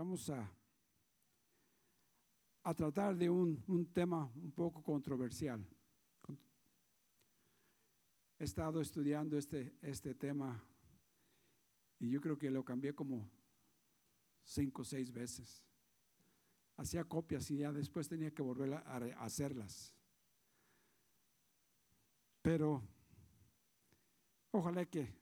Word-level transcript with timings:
vamos 0.00 0.30
a, 0.30 0.50
a 2.62 2.74
tratar 2.74 3.14
de 3.18 3.28
un, 3.28 3.62
un 3.66 3.84
tema 3.92 4.32
un 4.34 4.50
poco 4.50 4.82
controversial. 4.82 5.62
He 8.38 8.44
estado 8.44 8.80
estudiando 8.80 9.36
este, 9.36 9.76
este 9.82 10.14
tema 10.14 10.58
y 11.98 12.08
yo 12.08 12.18
creo 12.22 12.38
que 12.38 12.50
lo 12.50 12.64
cambié 12.64 12.94
como 12.94 13.30
cinco 14.42 14.80
o 14.80 14.84
seis 14.86 15.12
veces. 15.12 15.62
Hacía 16.78 17.04
copias 17.04 17.50
y 17.50 17.58
ya 17.58 17.70
después 17.70 18.08
tenía 18.08 18.30
que 18.30 18.40
volver 18.40 18.72
a, 18.72 18.80
a 18.80 19.24
hacerlas. 19.26 19.94
Pero 22.40 22.82
ojalá 24.50 24.86
que 24.86 25.14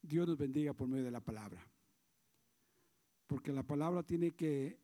Dios 0.00 0.28
nos 0.28 0.38
bendiga 0.38 0.72
por 0.74 0.86
medio 0.86 1.06
de 1.06 1.10
la 1.10 1.20
palabra. 1.20 1.73
Porque 3.26 3.52
la 3.52 3.62
palabra 3.62 4.02
tiene 4.02 4.32
que 4.32 4.78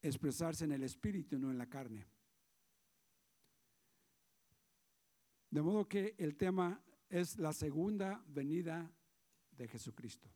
expresarse 0.00 0.64
en 0.64 0.72
el 0.72 0.82
espíritu, 0.82 1.38
no 1.38 1.50
en 1.50 1.58
la 1.58 1.68
carne. 1.68 2.06
De 5.50 5.62
modo 5.62 5.86
que 5.86 6.14
el 6.18 6.36
tema 6.36 6.82
es 7.08 7.38
la 7.38 7.52
segunda 7.52 8.24
venida 8.26 8.90
de 9.50 9.68
Jesucristo. 9.68 10.28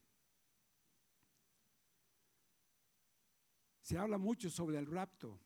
Se 3.81 3.97
habla 3.97 4.19
mucho 4.19 4.51
sobre 4.51 4.79
el 4.79 4.87
rapto, 4.87 5.41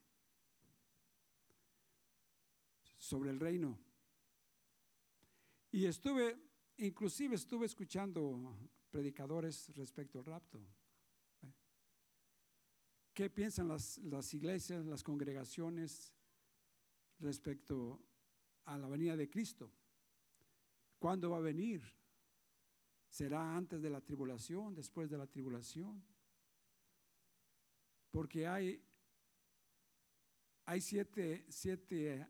sobre 2.98 3.30
el 3.30 3.38
reino. 3.38 3.78
Y 5.70 5.86
estuve, 5.86 6.36
inclusive 6.78 7.36
estuve 7.36 7.66
escuchando 7.66 8.56
predicadores 8.90 9.74
respecto 9.76 10.18
al 10.18 10.24
rapto. 10.24 10.60
¿Qué 13.14 13.28
piensan 13.28 13.68
las, 13.68 13.98
las 13.98 14.32
iglesias, 14.34 14.86
las 14.86 15.02
congregaciones 15.02 16.12
respecto 17.18 18.00
a 18.64 18.78
la 18.78 18.88
venida 18.88 19.16
de 19.16 19.28
Cristo? 19.28 19.70
¿Cuándo 20.98 21.30
va 21.30 21.38
a 21.38 21.40
venir? 21.40 21.82
¿Será 23.08 23.56
antes 23.56 23.82
de 23.82 23.90
la 23.90 24.00
tribulación, 24.00 24.74
después 24.74 25.10
de 25.10 25.18
la 25.18 25.26
tribulación? 25.26 26.02
Porque 28.10 28.46
hay, 28.46 28.82
hay 30.66 30.80
siete, 30.80 31.44
siete 31.48 32.26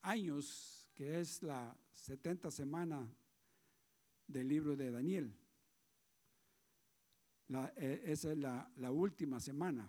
años, 0.00 0.88
que 0.94 1.20
es 1.20 1.42
la 1.42 1.76
70 1.92 2.50
semana 2.50 3.06
del 4.26 4.48
libro 4.48 4.76
de 4.76 4.90
Daniel. 4.90 5.36
La, 7.48 7.72
eh, 7.76 8.02
esa 8.06 8.32
es 8.32 8.38
la, 8.38 8.70
la 8.76 8.90
última 8.90 9.38
semana. 9.40 9.88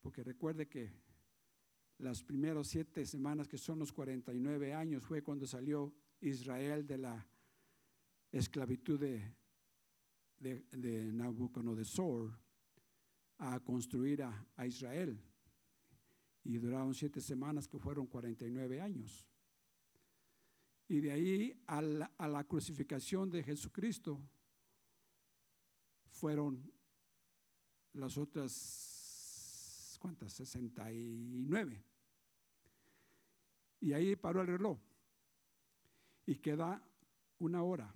Porque 0.00 0.22
recuerde 0.22 0.68
que 0.68 0.92
las 1.98 2.22
primeras 2.22 2.68
siete 2.68 3.04
semanas, 3.04 3.48
que 3.48 3.58
son 3.58 3.78
los 3.78 3.92
49 3.92 4.72
años, 4.72 5.04
fue 5.04 5.22
cuando 5.22 5.46
salió 5.46 5.92
Israel 6.20 6.86
de 6.86 6.98
la 6.98 7.26
esclavitud 8.30 9.00
de, 9.00 9.34
de, 10.38 10.64
de 10.70 11.12
Nabucodonosor 11.12 12.38
a 13.38 13.60
construir 13.60 14.22
a, 14.22 14.66
Israel. 14.66 15.20
Y 16.44 16.58
duraron 16.58 16.94
siete 16.94 17.20
semanas 17.20 17.68
que 17.68 17.78
fueron 17.78 18.06
49 18.06 18.80
años. 18.80 19.26
Y 20.88 21.00
de 21.00 21.12
ahí 21.12 21.62
a 21.66 21.82
la, 21.82 22.12
a 22.16 22.28
la 22.28 22.44
crucificación 22.44 23.30
de 23.30 23.42
Jesucristo 23.42 24.20
fueron 26.06 26.72
las 27.92 28.16
otras, 28.16 28.52
¿cuántas? 29.98 30.32
69. 30.32 31.84
Y 33.80 33.92
ahí 33.92 34.16
paró 34.16 34.40
el 34.40 34.48
reloj. 34.48 34.78
Y 36.26 36.36
queda 36.36 36.82
una 37.38 37.62
hora, 37.62 37.94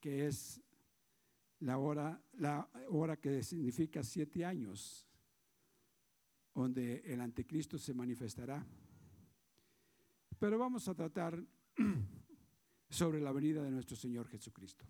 que 0.00 0.26
es 0.26 0.60
la 1.60 1.78
hora, 1.78 2.20
la 2.34 2.68
hora 2.90 3.16
que 3.16 3.42
significa 3.42 4.02
siete 4.02 4.44
años, 4.44 5.06
donde 6.54 7.02
el 7.06 7.20
anticristo 7.20 7.78
se 7.78 7.94
manifestará. 7.94 8.66
Pero 10.38 10.58
vamos 10.58 10.86
a 10.88 10.94
tratar 10.94 11.42
sobre 12.90 13.20
la 13.20 13.32
venida 13.32 13.62
de 13.62 13.70
nuestro 13.70 13.96
Señor 13.96 14.28
Jesucristo. 14.28 14.84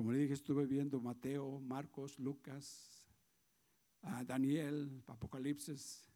Como 0.00 0.12
le 0.12 0.18
dije, 0.20 0.32
estuve 0.32 0.64
viendo 0.64 0.98
Mateo, 0.98 1.60
Marcos, 1.60 2.18
Lucas, 2.18 3.06
a 4.00 4.24
Daniel, 4.24 5.02
Apocalipsis, 5.06 6.10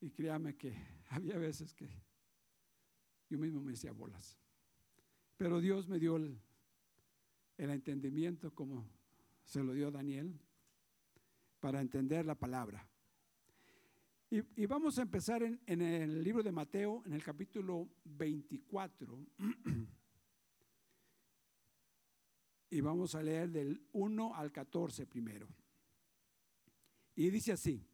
y 0.00 0.08
créame 0.08 0.56
que 0.56 0.74
había 1.10 1.36
veces 1.36 1.74
que 1.74 1.86
yo 3.28 3.38
mismo 3.38 3.60
me 3.60 3.72
decía 3.72 3.92
bolas. 3.92 4.38
Pero 5.36 5.60
Dios 5.60 5.86
me 5.86 5.98
dio 5.98 6.16
el, 6.16 6.40
entendimiento 7.58 8.54
como 8.54 8.88
se 9.44 9.62
lo 9.62 9.74
dio 9.74 9.90
Daniel 9.90 10.40
para 11.60 11.82
entender 11.82 12.24
la 12.24 12.36
palabra. 12.36 12.88
Y, 14.30 14.64
vamos 14.64 14.98
a 14.98 15.02
empezar 15.02 15.42
en, 15.42 15.82
el 15.82 16.24
libro 16.24 16.42
de 16.42 16.52
Mateo, 16.52 17.02
en 17.04 17.12
el 17.12 17.22
capítulo 17.22 17.86
24. 18.06 19.26
y 22.70 22.80
vamos 22.80 23.14
a 23.14 23.22
leer 23.22 23.50
del 23.50 23.82
1 23.92 24.34
al 24.34 24.52
14 24.52 25.06
primero. 25.06 25.48
Y 27.14 27.30
dice 27.30 27.52
así, 27.52 27.84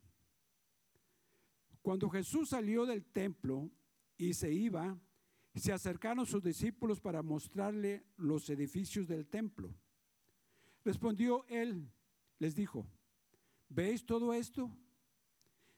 cuando 1.80 2.08
Jesús 2.08 2.50
salió 2.50 2.86
del 2.86 3.04
templo 3.04 3.70
y 4.16 4.34
se 4.34 4.52
iba, 4.52 4.98
se 5.54 5.72
acercaron 5.72 6.26
sus 6.26 6.42
discípulos 6.42 7.00
para 7.00 7.22
mostrarle 7.22 8.04
los 8.16 8.48
edificios 8.50 9.06
del 9.06 9.26
templo. 9.26 9.74
Respondió 10.84 11.44
él, 11.48 11.90
les 12.38 12.54
dijo, 12.54 12.86
¿veis 13.68 14.04
todo 14.04 14.34
esto? 14.34 14.70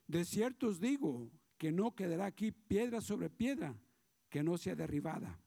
De 0.06 0.24
cierto 0.24 0.68
os 0.68 0.80
digo 0.80 1.30
que 1.58 1.72
no 1.72 1.94
quedará 1.94 2.26
aquí 2.26 2.52
piedra 2.52 3.00
sobre 3.00 3.30
piedra 3.30 3.76
que 4.28 4.42
no 4.42 4.56
sea 4.56 4.74
derribada. 4.74 5.40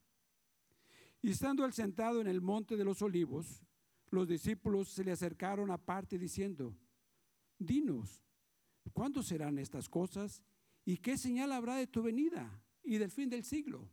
Y 1.21 1.31
estando 1.31 1.65
él 1.65 1.73
sentado 1.73 2.21
en 2.21 2.27
el 2.27 2.41
monte 2.41 2.77
de 2.77 2.85
los 2.85 3.01
olivos, 3.01 3.63
los 4.09 4.27
discípulos 4.27 4.89
se 4.89 5.03
le 5.03 5.11
acercaron 5.11 5.69
aparte 5.69 6.17
diciendo, 6.17 6.75
dinos, 7.57 8.23
¿cuándo 8.93 9.21
serán 9.21 9.59
estas 9.59 9.89
cosas? 9.89 10.41
¿Y 10.85 10.97
qué 10.97 11.17
señal 11.17 11.51
habrá 11.51 11.75
de 11.75 11.87
tu 11.87 12.01
venida 12.01 12.63
y 12.83 12.97
del 12.97 13.11
fin 13.11 13.29
del 13.29 13.43
siglo? 13.43 13.89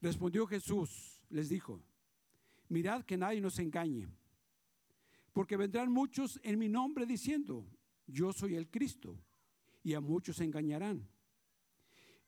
Respondió 0.00 0.46
Jesús, 0.46 1.22
les 1.28 1.48
dijo, 1.48 1.82
mirad 2.68 3.04
que 3.04 3.16
nadie 3.16 3.40
nos 3.40 3.58
engañe, 3.58 4.08
porque 5.32 5.56
vendrán 5.56 5.92
muchos 5.92 6.40
en 6.42 6.58
mi 6.58 6.68
nombre 6.68 7.06
diciendo, 7.06 7.66
yo 8.06 8.32
soy 8.32 8.54
el 8.54 8.70
Cristo, 8.70 9.18
y 9.82 9.94
a 9.94 10.00
muchos 10.00 10.40
engañarán. 10.40 11.08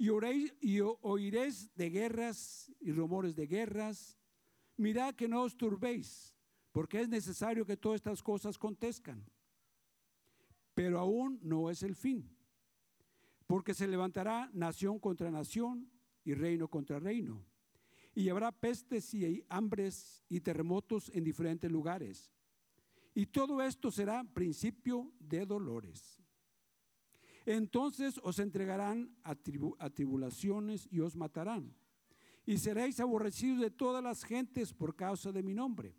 Y, 0.05 0.53
y 0.61 0.81
oiréis 0.81 1.75
de 1.75 1.89
guerras 1.89 2.71
y 2.81 2.93
rumores 2.93 3.35
de 3.35 3.47
guerras. 3.47 4.19
Mirad 4.77 5.15
que 5.15 5.29
no 5.29 5.43
os 5.43 5.57
turbéis, 5.57 6.37
porque 6.73 7.01
es 7.01 7.09
necesario 7.09 7.65
que 7.65 7.77
todas 7.77 7.97
estas 7.97 8.23
cosas 8.23 8.59
contezcan. 8.59 9.25
Pero 10.75 10.99
aún 10.99 11.39
no 11.43 11.71
es 11.71 11.83
el 11.83 11.95
fin, 11.95 12.29
porque 13.47 13.73
se 13.73 13.87
levantará 13.87 14.51
nación 14.53 14.99
contra 14.99 15.31
nación 15.31 15.89
y 16.25 16.35
reino 16.35 16.69
contra 16.69 16.99
reino. 16.99 17.45
Y 18.15 18.29
habrá 18.29 18.53
pestes 18.53 19.15
y 19.15 19.45
hambres 19.49 20.25
y 20.29 20.41
terremotos 20.41 21.11
en 21.15 21.25
diferentes 21.25 21.71
lugares. 21.71 22.31
Y 23.15 23.27
todo 23.27 23.63
esto 23.63 23.91
será 23.91 24.25
principio 24.25 25.13
de 25.19 25.47
dolores. 25.47 26.24
Entonces 27.47 28.19
os 28.23 28.39
entregarán 28.39 29.15
a, 29.23 29.35
tribu 29.35 29.77
a, 29.79 29.91
tribulaciones 29.91 30.89
y 30.91 31.01
os 31.01 31.15
matarán. 31.15 31.75
Y 32.47 32.59
seréis 32.59 33.01
aborrecidos 33.01 33.61
de 33.61 33.71
todas 33.71 34.03
las 34.03 34.25
gentes 34.25 34.73
por 34.73 34.95
causa 34.95 35.33
de 35.33 35.43
mi 35.43 35.55
nombre. 35.55 35.95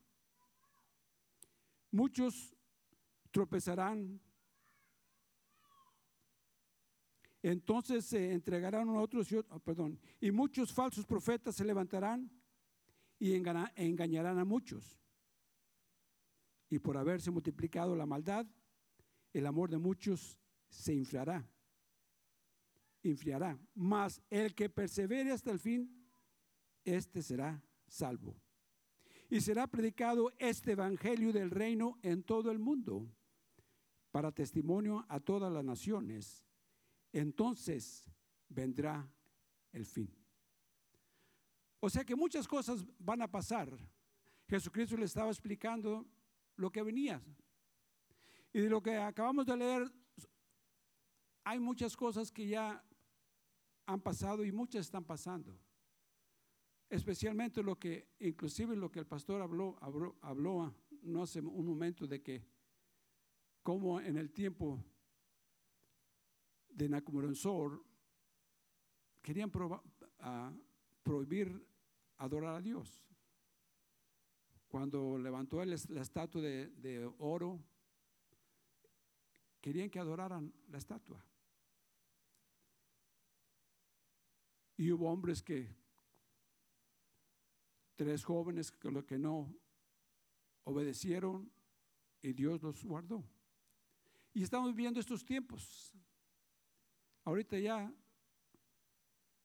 Muchos 1.91 2.55
tropezarán. 3.31 4.19
Entonces 7.41 8.05
se 8.05 8.33
entregarán 8.33 8.89
a 8.89 8.99
otros 8.99 9.31
y, 9.31 9.35
otros, 9.35 9.61
perdón, 9.61 9.99
y 10.19 10.31
muchos 10.31 10.73
falsos 10.73 11.05
profetas 11.05 11.55
se 11.55 11.63
levantarán 11.63 12.31
y 13.19 13.33
engañarán 13.33 14.39
a 14.39 14.45
muchos. 14.45 14.99
Y 16.69 16.79
por 16.79 16.97
haberse 16.97 17.29
multiplicado 17.29 17.95
la 17.95 18.07
maldad, 18.07 18.47
el 19.31 19.45
amor 19.45 19.69
de 19.69 19.77
muchos 19.77 20.39
se 20.75 20.93
enfriará. 20.93 21.47
Enfriará. 23.01 23.57
Mas 23.73 24.21
el 24.29 24.53
que 24.53 24.69
persevere 24.69 25.31
hasta 25.31 25.51
el 25.51 25.59
fin, 25.59 25.89
este 26.83 27.21
será 27.21 27.61
salvo. 27.87 28.35
y 29.27 29.41
será 29.41 29.65
predicado 29.65 30.31
este 30.37 30.73
evangelio 30.73 31.33
del 31.33 31.49
reino 31.49 31.97
en 32.03 32.21
todo 32.21 32.51
el 32.51 32.59
mundo 32.59 33.09
para 34.11 34.31
testimonio 34.31 35.03
a 35.09 35.19
todas 35.19 35.51
las 35.51 35.65
naciones. 35.65 36.45
Entonces 37.11 38.07
vendrá 38.47 39.09
el 39.71 39.85
fin. 39.85 40.13
O 41.79 41.89
sea 41.89 42.05
que 42.05 42.15
muchas 42.15 42.47
cosas 42.47 42.85
van 42.99 43.23
a 43.23 43.27
pasar. 43.27 43.75
Jesucristo 44.47 44.95
le 44.95 45.05
estaba 45.05 45.31
explicando 45.31 46.05
lo 46.55 46.71
que 46.71 46.83
venía. 46.83 47.19
Y 48.53 48.59
de 48.59 48.69
lo 48.69 48.81
que 48.81 48.95
acabamos 48.95 49.45
de 49.47 49.57
leer, 49.57 49.91
hay 51.45 51.59
muchas 51.59 51.95
cosas 51.95 52.31
que 52.31 52.47
ya 52.47 52.83
han 53.85 54.01
pasado 54.01 54.43
y 54.43 54.51
muchas 54.51 54.87
están 54.87 55.05
pasando. 55.05 55.57
Especialmente 56.89 57.61
lo 57.61 57.77
que, 57.77 58.09
inclusive 58.19 58.75
lo 58.75 58.91
que 58.91 58.99
el 58.99 59.05
pastor 59.05 59.41
habló, 59.41 59.77
habló, 60.21 60.73
no 61.03 61.21
hace 61.21 61.39
un 61.39 61.65
momento 61.65 62.07
de 62.07 62.21
que, 62.21 62.43
como 63.61 63.99
en 63.99 64.17
el 64.17 64.31
tiempo 64.31 64.83
de 66.69 66.89
Nabucodonosor, 66.89 67.83
querían 69.21 69.51
prohibir 71.03 71.63
adorar 72.17 72.55
a 72.55 72.61
Dios. 72.61 73.03
Cuando 74.67 75.17
levantó 75.19 75.63
la 75.63 76.01
estatua 76.01 76.41
de 76.41 77.13
oro, 77.19 77.63
querían 79.61 79.91
que 79.91 79.99
adoraran 79.99 80.51
la 80.69 80.79
estatua. 80.79 81.23
Y 84.77 84.91
hubo 84.91 85.09
hombres 85.09 85.41
que, 85.41 85.73
tres 87.95 88.23
jóvenes 88.23 88.71
que 88.71 88.91
lo 88.91 89.05
que 89.05 89.17
no 89.17 89.55
obedecieron 90.65 91.51
y 92.21 92.33
Dios 92.33 92.61
los 92.61 92.83
guardó. 92.83 93.23
Y 94.33 94.43
estamos 94.43 94.75
viviendo 94.75 94.99
estos 94.99 95.23
tiempos. 95.23 95.93
Ahorita 97.23 97.57
ya 97.57 97.93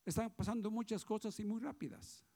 están 0.04 0.30
pasando 0.30 0.70
muchas 0.70 1.04
cosas 1.04 1.38
y 1.38 1.44
muy 1.44 1.60
rápidas. 1.60 2.26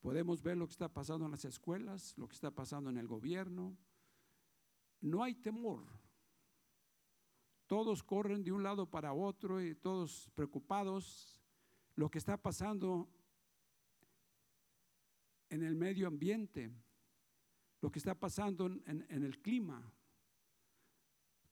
Podemos 0.00 0.42
ver 0.42 0.56
lo 0.56 0.66
que 0.66 0.72
está 0.72 0.88
pasando 0.88 1.26
en 1.26 1.32
las 1.32 1.44
escuelas, 1.44 2.16
lo 2.16 2.28
que 2.28 2.34
está 2.34 2.50
pasando 2.50 2.88
en 2.88 2.96
el 2.96 3.06
gobierno. 3.06 3.76
No 5.00 5.22
hay 5.22 5.34
temor. 5.34 5.84
Todos 7.66 8.02
corren 8.02 8.42
de 8.42 8.52
un 8.52 8.62
lado 8.62 8.90
para 8.90 9.12
otro 9.12 9.62
y 9.62 9.74
todos 9.74 10.30
preocupados 10.34 11.37
lo 11.98 12.08
que 12.08 12.18
está 12.18 12.36
pasando 12.36 13.08
en 15.50 15.64
el 15.64 15.74
medio 15.74 16.06
ambiente, 16.06 16.70
lo 17.80 17.90
que 17.90 17.98
está 17.98 18.14
pasando 18.14 18.66
en, 18.66 19.04
el 19.10 19.40
clima, 19.40 19.82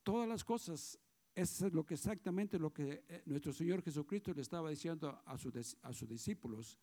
todas 0.05 0.29
las 0.29 0.45
cosas, 0.45 1.01
es 1.35 1.61
lo 1.73 1.85
que 1.85 1.95
exactamente 1.95 2.61
lo 2.61 2.73
que 2.73 3.05
eh, 3.09 3.23
nuestro 3.27 3.53
Señor 3.53 3.83
Jesucristo 3.83 4.33
le 4.33 4.43
estaba 4.43 4.71
diciendo 4.71 5.21
a, 5.27 5.33
a 5.33 5.93
sus 5.93 6.09
discípulos 6.09 6.79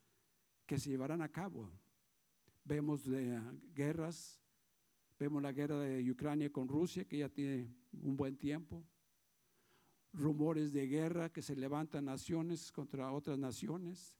que 0.65 0.77
se 0.77 0.89
llevarán 0.89 1.21
a 1.21 1.31
cabo. 1.31 1.71
Vemos 2.65 3.05
de 3.05 3.41
guerras, 3.73 4.41
vemos 5.17 5.41
la 5.41 5.53
guerra 5.53 5.79
de 5.79 6.11
Ucrania 6.11 6.51
con 6.51 6.67
Rusia, 6.67 7.05
que 7.05 7.19
ya 7.19 7.29
tiene 7.29 7.73
un 7.93 8.17
buen 8.17 8.35
tiempo 8.35 8.85
rumores 10.13 10.71
de 10.71 10.87
guerra 10.87 11.31
que 11.31 11.41
se 11.41 11.55
levantan 11.55 12.05
naciones 12.05 12.71
contra 12.71 13.11
otras 13.11 13.37
naciones. 13.37 14.15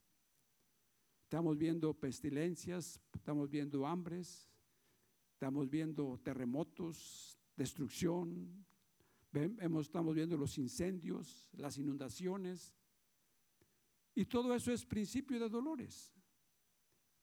Estamos 1.24 1.57
viendo 1.57 1.94
pestilencias, 1.94 3.00
estamos 3.13 3.50
viendo 3.50 3.86
hambres, 3.86 4.51
estamos 5.34 5.69
viendo 5.69 6.19
terremotos, 6.24 7.40
destrucción, 7.56 8.66
estamos 9.80 10.16
viendo 10.16 10.38
los 10.38 10.57
incendios, 10.57 11.50
las 11.54 11.78
inundaciones. 11.78 12.75
Y 14.16 14.25
todo 14.25 14.54
eso 14.54 14.72
es 14.72 14.86
principio 14.86 15.39
de 15.39 15.50
dolores, 15.50 16.13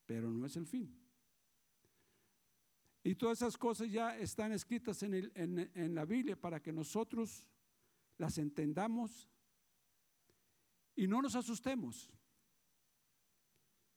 pero 0.06 0.30
no 0.30 0.46
es 0.46 0.56
el 0.56 0.66
fin. 0.66 0.96
Y 3.02 3.14
todas 3.14 3.38
esas 3.38 3.56
cosas 3.56 3.90
ya 3.90 4.18
están 4.18 4.52
escritas 4.52 5.02
en, 5.02 5.14
en 5.74 5.94
la 5.94 6.04
Biblia 6.04 6.38
para 6.38 6.60
que 6.60 6.72
nosotros 6.72 7.49
las 8.20 8.36
entendamos 8.36 9.30
y 10.94 11.06
no 11.06 11.22
nos 11.22 11.34
asustemos. 11.34 12.10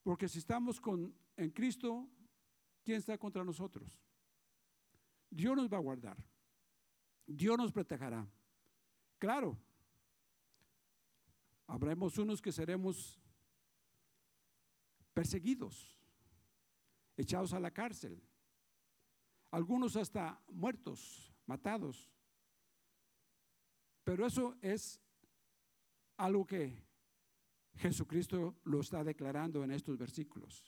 Porque 0.02 0.30
si 0.30 0.40
estamos 0.40 0.80
con, 0.80 1.14
en 1.36 1.50
Cristo, 1.50 2.10
¿quién 2.86 3.00
está 3.00 3.18
contra 3.18 3.44
nosotros? 3.44 4.02
Dios 5.30 5.58
nos 5.58 5.68
va 5.68 5.76
a 5.76 5.82
guardar. 5.82 6.18
Dios 7.28 7.58
nos 7.58 7.74
protegerá. 7.74 8.26
Claro, 9.20 9.58
habremos 11.68 12.18
unos 12.18 12.42
que 12.42 12.54
seremos 12.54 13.22
perseguidos, 15.14 16.02
echados 17.18 17.52
a 17.52 17.60
la 17.60 17.72
cárcel, 17.72 18.24
algunos 19.52 19.98
hasta 19.98 20.42
muertos, 20.48 21.36
matados. 21.46 22.10
Pero 24.04 24.26
eso 24.26 24.56
es 24.62 25.00
algo 26.18 26.46
que 26.46 26.84
Jesucristo 27.76 28.60
lo 28.66 28.82
está 28.82 29.04
declarando 29.04 29.64
en 29.64 29.72
estos 29.72 29.98
versículos. 29.98 30.64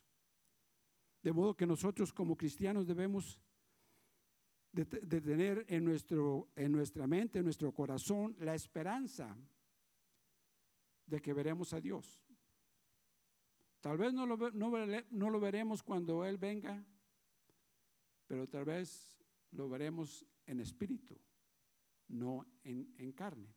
De 1.22 1.34
modo 1.34 1.56
que 1.56 1.66
nosotros 1.66 2.14
como 2.14 2.38
cristianos 2.38 2.88
debemos 2.88 3.40
de, 4.72 4.86
tener 4.86 5.66
en, 5.70 5.86
nuestro, 5.86 6.50
en 6.56 6.72
nuestra 6.72 7.08
mente, 7.08 7.40
en 7.40 7.46
nuestro 7.46 7.74
corazón, 7.74 8.36
la 8.40 8.56
esperanza 8.56 9.36
de 11.06 11.22
que 11.22 11.34
veremos 11.34 11.74
a 11.74 11.80
Dios. 11.80 12.22
Tal 13.80 13.98
vez 13.98 14.14
no 14.14 14.26
lo, 14.26 14.38
no 14.52 15.30
lo 15.30 15.40
veremos 15.40 15.84
cuando 15.84 16.26
Él 16.26 16.38
venga, 16.38 16.84
pero 18.28 18.48
tal 18.48 18.66
vez 18.66 19.18
lo 19.52 19.70
veremos 19.70 20.26
en 20.48 20.60
espíritu 20.60 21.20
no 22.09 22.45
en, 22.63 23.12
carne. 23.13 23.53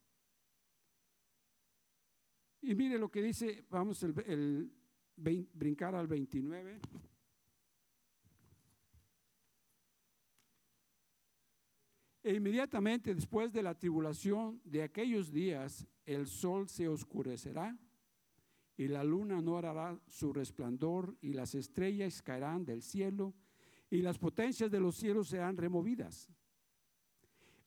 Y 2.61 2.75
mire 2.75 2.99
lo 2.99 3.11
que 3.11 3.23
dice, 3.23 3.65
vamos 3.71 4.03
el, 4.03 4.73
brincar 5.17 5.95
al 5.95 6.07
29. 6.07 6.81
E 12.23 12.35
inmediatamente 12.35 13.15
después 13.15 13.53
de 13.53 13.63
la 13.63 13.75
tribulación 13.75 14.61
de 14.65 14.83
aquellos 14.83 15.33
días, 15.33 15.87
el 16.05 16.27
sol 16.27 16.69
se 16.69 16.89
oscurecerá 16.89 17.79
y 18.77 18.87
la 18.87 19.03
luna 19.03 19.41
no 19.41 19.57
hará 19.59 19.99
su 20.07 20.33
resplandor 20.33 21.17
y 21.21 21.33
las 21.33 21.55
estrellas 21.55 22.23
caerán 22.23 22.65
del 22.65 22.83
cielo 22.83 23.35
y 23.91 24.03
las 24.03 24.19
potencias 24.19 24.71
de 24.71 24.81
los 24.81 24.97
cielos 24.97 25.29
serán 25.29 25.57
removidas. 25.57 26.29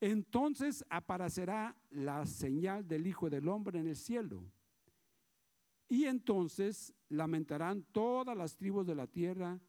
Entonces 0.01 0.83
aparecerá 0.89 1.77
la 1.91 2.25
señal 2.25 2.87
del 2.87 3.05
Hijo 3.05 3.29
del 3.29 3.47
Hombre 3.47 3.79
en 3.79 3.87
el 3.87 3.95
cielo. 3.95 4.43
Y 5.87 6.05
entonces 6.05 6.91
lamentarán 7.09 7.83
todas 7.91 8.35
las 8.35 8.57
tribus 8.57 8.87
de 8.87 8.95
la 8.95 9.05
tierra 9.05 9.61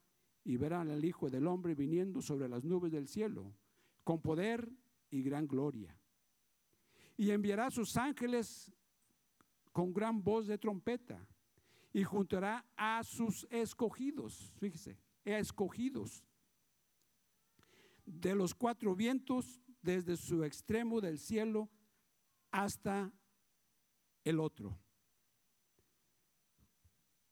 y 0.43 0.57
verán 0.57 0.89
al 0.89 1.05
Hijo 1.05 1.29
del 1.29 1.45
Hombre 1.45 1.75
viniendo 1.75 2.19
sobre 2.19 2.49
las 2.49 2.65
nubes 2.65 2.91
del 2.91 3.07
cielo, 3.07 3.53
con 4.03 4.21
poder 4.21 4.67
y 5.11 5.21
gran 5.21 5.47
gloria. 5.47 5.95
Y 7.15 7.29
enviará 7.29 7.67
a 7.67 7.71
sus 7.71 7.95
ángeles 7.95 8.71
con 9.71 9.93
gran 9.93 10.23
voz 10.23 10.47
de 10.47 10.57
trompeta 10.57 11.27
y 11.93 12.03
juntará 12.03 12.65
a 12.75 13.03
sus 13.03 13.45
escogidos, 13.51 14.51
fíjese, 14.57 14.97
escogidos 15.23 16.23
de 18.05 18.35
los 18.35 18.53
cuatro 18.53 18.95
vientos 18.95 19.61
desde 19.83 20.17
su 20.17 20.43
extremo 20.43 20.99
del 21.01 21.19
cielo 21.19 21.69
hasta 22.49 23.11
el 24.23 24.39
otro. 24.39 24.79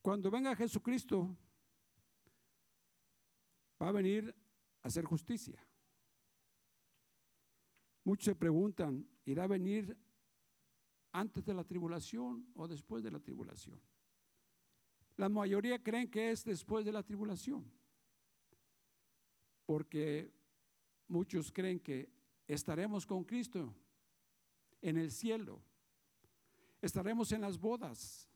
Cuando 0.02 0.30
venga 0.30 0.56
Jesucristo, 0.56 1.36
va 3.82 3.88
a 3.88 3.92
venir 3.92 4.36
a 4.84 4.88
hacer 4.88 5.06
justicia. 5.06 5.66
Muchos 8.04 8.26
se 8.26 8.36
preguntan, 8.36 9.08
¿irá 9.26 9.44
a 9.44 9.48
venir 9.48 9.98
antes 11.12 11.46
de 11.46 11.54
la 11.54 11.64
tribulación 11.64 12.48
o 12.56 12.68
después 12.68 13.04
de 13.04 13.12
la 13.12 13.20
tribulación? 13.20 13.80
La 15.18 15.30
mayoría 15.30 15.82
creen 15.82 16.10
que 16.10 16.32
es 16.32 16.44
después 16.44 16.84
de 16.84 16.92
la 16.92 17.04
tribulación, 17.04 17.72
porque 19.66 20.34
muchos 21.08 21.52
creen 21.52 21.80
que 21.80 22.10
estaremos 22.54 23.06
con 23.06 23.24
Cristo 23.24 23.74
en 24.82 24.98
el 24.98 25.12
cielo, 25.12 25.62
estaremos 26.82 27.32
en 27.32 27.42
las 27.42 27.58
bodas 27.58 28.28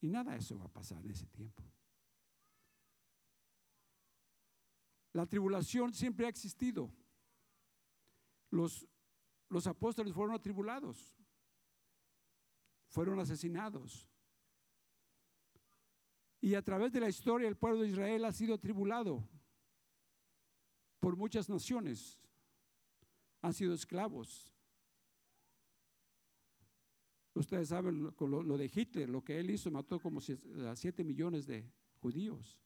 y 0.00 0.08
nada 0.08 0.32
de 0.32 0.38
eso 0.38 0.58
va 0.58 0.64
a 0.64 0.72
pasar 0.72 1.02
en 1.02 1.10
ese 1.10 1.26
tiempo. 1.26 1.62
La 5.12 5.26
tribulación 5.26 5.92
siempre 5.92 6.26
ha 6.26 6.28
existido. 6.28 6.90
Los, 8.50 8.86
los 9.48 9.66
apóstoles 9.66 10.12
fueron 10.12 10.34
atribulados, 10.34 11.16
fueron 12.88 13.20
asesinados. 13.20 14.08
Y 16.40 16.54
a 16.54 16.62
través 16.62 16.92
de 16.92 17.00
la 17.00 17.08
historia 17.08 17.48
el 17.48 17.56
pueblo 17.56 17.82
de 17.82 17.88
Israel 17.88 18.24
ha 18.24 18.32
sido 18.32 18.54
atribulado 18.54 19.26
por 20.98 21.16
muchas 21.16 21.48
naciones. 21.48 22.21
Han 23.42 23.52
sido 23.52 23.74
esclavos. 23.74 24.52
Ustedes 27.34 27.68
saben 27.68 28.12
lo, 28.18 28.42
lo 28.42 28.58
de 28.58 28.70
Hitler, 28.72 29.08
lo 29.08 29.22
que 29.22 29.38
él 29.38 29.50
hizo, 29.50 29.70
mató 29.70 30.00
como 30.00 30.20
7 30.20 31.04
millones 31.04 31.46
de 31.46 31.70
judíos. 32.00 32.62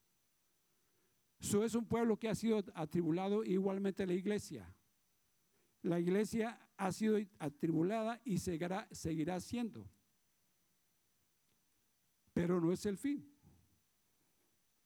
Eso 1.39 1.65
es 1.65 1.75
un 1.75 1.87
pueblo 1.87 2.19
que 2.19 2.29
ha 2.29 2.35
sido 2.35 2.63
atribulado 2.75 3.45
igualmente 3.45 4.07
la 4.07 4.15
iglesia. 4.15 4.75
La 5.83 6.01
iglesia 6.01 6.59
ha 6.77 6.91
sido 6.91 7.19
atribulada 7.39 8.21
y 8.25 8.39
seguirá, 8.39 9.41
siendo. 9.41 9.89
Pero 12.33 12.61
no 12.61 12.73
es 12.73 12.85
el 12.87 12.97
fin. 12.97 13.33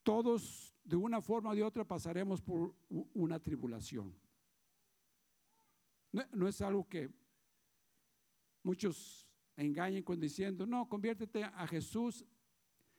Todos, 0.03 0.75
de 0.85 0.97
una 0.97 1.21
forma 1.21 1.51
o 1.51 1.55
de 1.55 1.63
otra, 1.63 1.85
pasaremos 1.85 2.43
por 2.43 2.75
una 2.89 3.39
tribulación. 3.39 4.15
No, 6.13 6.49
es 6.49 6.61
algo 6.61 6.89
que 6.89 7.09
muchos 8.63 9.29
engañen 9.57 10.03
con 10.03 10.19
diciendo, 10.19 10.67
no, 10.67 10.89
conviértete 10.89 11.45
a 11.45 11.67
Jesús 11.67 12.25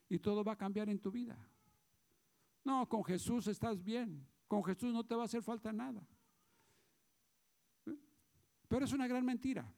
y 0.07 0.19
todo 0.19 0.43
va 0.43 0.53
a 0.53 0.57
cambiar 0.57 0.89
en 0.89 0.99
tu 0.99 1.11
vida. 1.11 1.37
No, 2.63 2.87
con 2.87 3.03
Jesús 3.03 3.47
estás 3.47 3.83
bien. 3.83 4.25
Con 4.47 4.63
Jesús 4.63 4.93
no 4.93 5.05
te 5.05 5.15
va 5.15 5.23
a 5.23 5.25
hacer 5.25 5.41
falta 5.41 5.71
nada. 5.71 6.07
Pero 8.67 8.85
es 8.85 8.93
una 8.93 9.07
gran 9.07 9.25
mentira. 9.25 9.73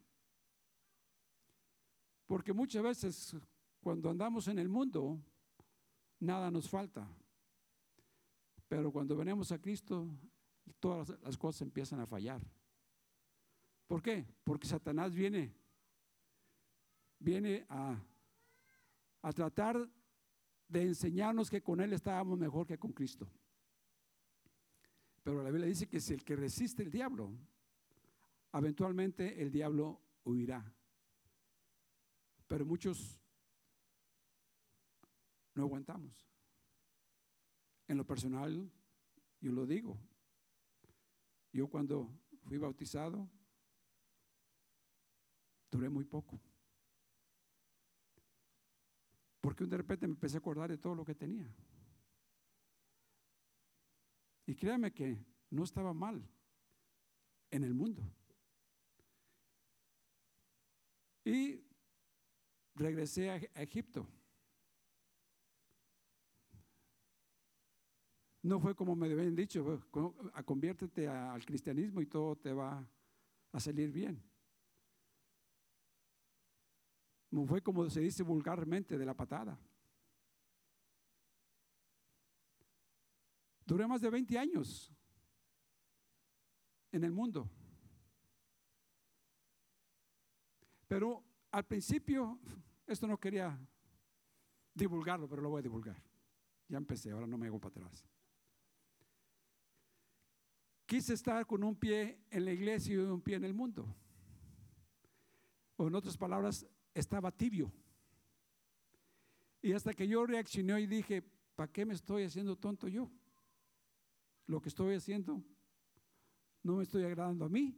Porque 2.28 2.54
muchas 2.54 2.84
veces 2.84 3.36
cuando 3.82 4.10
andamos 4.10 4.48
en 4.48 4.60
el 4.60 4.70
mundo, 4.70 5.20
nada 6.20 6.50
nos 6.50 6.70
falta. 6.70 7.08
Pero 8.68 8.92
cuando 8.92 9.16
venimos 9.16 9.52
a 9.52 9.60
Cristo, 9.60 10.08
todas 10.80 11.10
las 11.22 11.38
cosas 11.38 11.63
empiezan 11.63 12.00
a 12.00 12.06
fallar. 12.06 12.42
¿Por 13.93 14.01
qué? 14.01 14.25
Porque 14.43 14.65
Satanás 14.65 15.13
viene, 15.13 15.53
viene 17.19 17.63
a, 17.69 17.95
a 19.21 19.31
tratar 19.31 19.88
de 20.67 20.81
enseñarnos 20.81 21.47
que 21.47 21.62
con 21.62 21.79
Él 21.79 21.93
estábamos 21.93 22.39
mejor 22.39 22.65
que 22.65 22.79
con 22.79 22.91
Cristo. 22.91 23.29
Pero 25.21 25.43
la 25.43 25.51
Biblia 25.51 25.67
dice 25.67 25.88
que 25.88 26.00
si 26.00 26.15
el 26.15 26.23
que 26.23 26.35
resiste 26.35 26.81
el 26.81 26.89
diablo, 26.89 27.38
eventualmente 28.51 29.39
el 29.39 29.51
diablo 29.51 30.01
huirá. 30.23 30.65
Pero 32.47 32.65
muchos 32.65 33.21
no 35.53 35.65
aguantamos. 35.65 36.27
En 37.88 37.97
lo 37.97 38.07
personal, 38.07 38.71
yo 39.39 39.51
lo 39.51 39.67
digo. 39.67 40.00
Yo 41.51 41.67
cuando 41.67 42.09
fui 42.41 42.57
bautizado, 42.57 43.29
duré 45.74 45.89
muy 45.89 46.06
poco. 46.06 46.39
Porque 49.42 49.65
de 49.65 49.77
repente 49.77 50.08
me 50.08 50.13
empecé 50.13 50.38
a 50.38 50.39
acordar 50.39 50.70
de 50.70 50.77
todo 50.77 50.96
lo 50.96 51.03
que 51.03 51.15
tenía. 51.15 51.46
Y 54.46 54.56
créame 54.56 54.94
que 54.94 55.18
no 55.50 55.63
estaba 55.63 55.94
mal 55.94 56.24
en 57.51 57.63
el 57.63 57.74
mundo. 57.74 58.03
Y 61.25 61.62
regresé 62.75 63.30
a, 63.30 63.36
Egipto. 63.62 64.08
No 68.42 68.60
fue 68.60 68.75
como 68.75 68.96
me 68.96 69.12
habían 69.12 69.36
dicho, 69.36 69.82
conviértete 70.46 71.08
al 71.08 71.46
cristianismo 71.46 72.01
y 72.01 72.08
todo 72.08 72.36
te 72.36 72.51
va 72.51 72.86
a 73.53 73.60
salir 73.60 73.89
bien. 73.89 74.22
Fue 77.48 77.62
como 77.62 77.90
se 77.90 78.00
dice 78.00 78.22
vulgarmente 78.22 78.98
de 78.98 79.06
la 79.06 79.16
patada. 79.16 79.60
Duré 83.66 83.88
más 83.88 84.02
de 84.02 84.10
20 84.10 84.38
años 84.38 84.94
en 86.92 87.04
el 87.04 87.12
mundo. 87.12 87.50
Pero 90.88 91.24
al 91.52 91.66
principio, 91.66 92.40
esto 92.86 93.08
no 93.08 93.20
quería 93.20 93.60
divulgarlo, 94.75 95.28
pero 95.28 95.42
lo 95.42 95.50
voy 95.50 95.60
a 95.60 95.63
divulgar. 95.63 95.98
Ya 96.68 96.78
empecé, 96.78 97.12
ahora 97.12 97.25
no 97.25 97.38
me 97.38 97.48
hago 97.48 97.60
para 97.60 97.72
atrás. 97.72 98.06
Quise 100.86 101.16
estar 101.16 101.48
con 101.48 101.63
un 101.63 101.75
pie 101.75 102.20
en 102.30 102.46
la 102.46 102.52
iglesia 102.52 102.94
y 102.94 102.98
un 102.98 103.22
pie 103.22 103.38
en 103.38 103.46
el 103.46 103.56
mundo. 103.56 103.96
O 105.78 105.88
en 105.88 105.96
otras 105.96 106.16
palabras, 106.16 106.68
estaba 106.93 107.31
tibio. 107.31 107.71
Y 109.62 109.73
hasta 109.73 109.93
que 109.93 110.07
yo 110.07 110.25
reaccioné 110.25 110.81
y 110.81 110.88
dije, 110.88 111.21
¿para 111.55 111.71
qué 111.71 111.85
me 111.85 111.93
estoy 111.93 112.23
haciendo 112.23 112.55
tonto 112.57 112.88
yo? 112.88 113.09
Lo 114.47 114.62
que 114.62 114.69
estoy 114.69 114.95
haciendo 114.95 115.41
no 116.63 116.75
me 116.75 116.83
estoy 116.83 117.03
agradando 117.03 117.45
a 117.45 117.50
mí, 117.50 117.77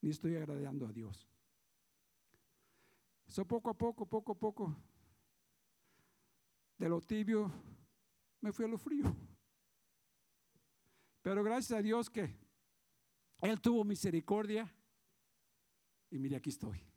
ni 0.00 0.10
estoy 0.10 0.36
agradando 0.36 0.86
a 0.86 0.92
Dios. 0.92 1.28
Eso 3.26 3.46
poco 3.46 3.70
a 3.70 3.74
poco, 3.74 4.06
poco 4.06 4.32
a 4.32 4.38
poco, 4.38 4.76
de 6.78 6.88
lo 6.88 7.00
tibio 7.00 7.50
me 8.40 8.52
fui 8.52 8.64
a 8.64 8.68
lo 8.68 8.76
frío. 8.76 9.04
Pero 11.22 11.42
gracias 11.42 11.78
a 11.78 11.82
Dios 11.82 12.10
que 12.10 12.36
Él 13.40 13.60
tuvo 13.60 13.84
misericordia 13.84 14.70
y 16.10 16.18
mire, 16.18 16.36
aquí 16.36 16.50
estoy. 16.50 16.93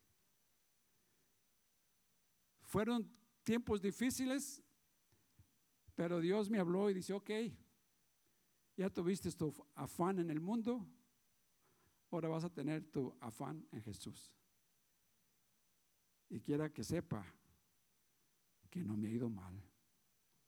Fueron 2.67 3.09
tiempos 3.43 3.81
difíciles, 3.81 4.61
pero 5.95 6.19
Dios 6.19 6.49
me 6.49 6.59
habló 6.59 6.89
y 6.89 6.93
dice, 6.93 7.13
ok, 7.13 7.31
ya 8.75 8.89
tuviste 8.89 9.31
tu 9.31 9.53
afán 9.73 10.19
en 10.19 10.29
el 10.29 10.41
mundo, 10.41 10.85
ahora 12.11 12.27
vas 12.27 12.43
a 12.43 12.49
tener 12.53 12.83
tu 12.91 13.15
afán 13.21 13.65
en 13.71 13.81
Jesús. 13.81 14.33
Y 16.29 16.41
quiera 16.41 16.69
que 16.69 16.83
sepa 16.83 17.25
que 18.69 18.83
no 18.83 18.97
me 18.97 19.07
ha 19.07 19.11
ido 19.11 19.29
mal. 19.29 19.55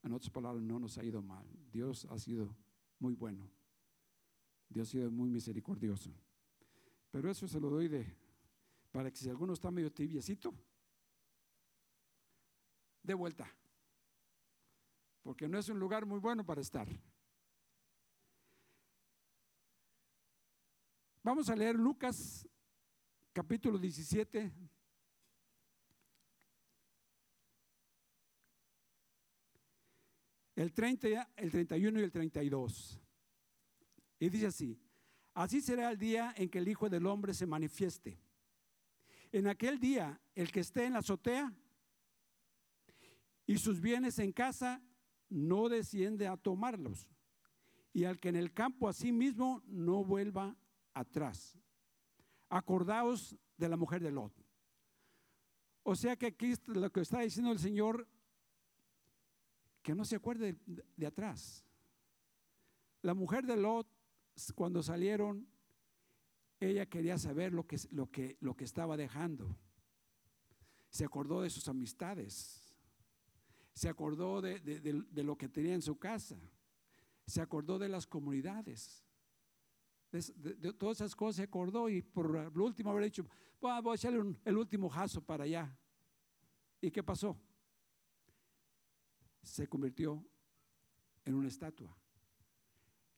En 0.03 0.11
otras 0.11 0.29
palabras, 0.29 0.61
no 0.61 0.77
nos 0.77 0.97
ha 0.97 1.05
ido 1.05 1.21
mal. 1.21 1.47
Dios 1.71 2.05
ha 2.09 2.19
sido 2.19 2.53
muy 2.99 3.15
bueno. 3.15 3.49
Dios 4.67 4.89
ha 4.89 4.91
sido 4.91 5.09
muy 5.09 5.29
misericordioso. 5.29 6.13
Pero 7.11 7.31
eso 7.31 7.47
se 7.47 7.61
lo 7.61 7.69
doy 7.69 7.88
de, 7.88 8.13
para 8.91 9.09
que 9.09 9.17
si 9.17 9.29
alguno 9.29 9.53
está 9.53 9.71
medio 9.71 9.89
tibiecito, 9.89 10.53
de 13.09 13.15
vuelta. 13.15 13.51
Porque 15.23 15.47
no 15.47 15.57
es 15.57 15.67
un 15.67 15.79
lugar 15.79 16.05
muy 16.05 16.19
bueno 16.19 16.45
para 16.45 16.61
estar. 16.61 16.87
Vamos 21.23 21.49
a 21.49 21.55
leer 21.55 21.75
Lucas 21.75 22.47
capítulo 23.33 23.79
17. 23.79 24.51
El 30.55 30.73
30, 30.73 31.31
el 31.35 31.51
31 31.51 31.99
y 31.99 32.03
el 32.03 32.11
32. 32.11 32.99
Y 34.19 34.29
dice 34.29 34.45
así, 34.47 34.79
así 35.33 35.61
será 35.61 35.89
el 35.89 35.97
día 35.97 36.33
en 36.37 36.47
que 36.47 36.59
el 36.59 36.67
Hijo 36.67 36.87
del 36.89 37.07
Hombre 37.07 37.33
se 37.33 37.47
manifieste. 37.47 38.19
En 39.31 39.47
aquel 39.47 39.79
día, 39.79 40.21
el 40.35 40.51
que 40.51 40.59
esté 40.59 40.85
en 40.85 40.93
la 40.93 40.99
azotea 40.99 41.51
y 43.49 43.57
sus 43.57 43.81
bienes 43.81 44.19
en 44.19 44.31
casa, 44.31 44.79
no 45.27 45.69
desciende 45.69 46.27
a 46.27 46.37
tomarlos. 46.37 47.07
Y 47.91 48.03
al 48.03 48.19
que 48.19 48.29
en 48.29 48.35
el 48.35 48.53
campo 48.53 48.87
a 48.87 48.93
sí 48.93 49.11
mismo 49.11 49.63
no 49.65 50.05
vuelva 50.05 50.55
atrás. 50.93 51.57
Acordaos 52.47 53.35
de 53.57 53.67
la 53.67 53.75
mujer 53.75 54.03
de 54.03 54.11
Lot. 54.11 54.31
O 55.81 55.95
sea 55.95 56.15
que 56.15 56.27
aquí 56.27 56.53
lo 56.67 56.91
que 56.91 57.01
está 57.01 57.21
diciendo 57.21 57.51
el 57.51 57.57
Señor, 57.57 58.07
que 59.81 59.95
no 59.95 60.05
se 60.05 60.17
acuerde 60.17 60.55
de, 60.95 61.07
atrás. 61.07 61.65
La 63.01 63.15
mujer 63.15 63.47
de 63.47 63.57
Lot, 63.57 63.87
cuando 64.53 64.83
salieron, 64.83 65.47
ella 66.59 66.85
quería 66.85 67.17
saber 67.17 67.51
lo 67.51 67.65
que, 67.65 67.79
lo 67.89 68.11
que, 68.11 68.37
lo 68.41 68.55
que 68.55 68.65
estaba 68.65 68.95
dejando. 68.95 69.57
Se 70.91 71.03
acordó 71.03 71.41
de 71.41 71.49
sus 71.49 71.67
amistades 71.67 72.58
se 73.79 73.88
acordó 73.88 74.41
de, 74.41 75.24
lo 75.24 75.38
que 75.38 75.48
tenía 75.48 75.74
en 75.74 75.81
su 75.81 75.98
casa, 75.98 76.36
se 77.25 77.39
acordó 77.39 77.79
de 77.79 77.88
las 77.88 78.05
comunidades. 78.05 79.05
De, 80.12 80.74
todas 80.74 80.98
esas 80.98 81.15
cosas 81.15 81.38
se 81.38 81.43
acordó 81.43 81.88
y 81.88 82.01
por 82.01 82.53
lo 82.53 82.65
último 82.65 82.89
haber 82.89 83.05
dicho, 83.05 83.25
voy 83.62 83.71
a 83.71 83.95
echarle 83.95 84.36
el 84.43 84.57
último 84.57 84.89
jazo 84.89 85.21
para 85.21 85.45
allá. 85.45 85.74
¿Y 86.81 86.91
qué 86.91 87.01
pasó? 87.01 87.39
Se 89.43 89.65
convirtió 89.65 90.27
en 91.24 91.36
una 91.36 91.48
estatua. 91.48 91.98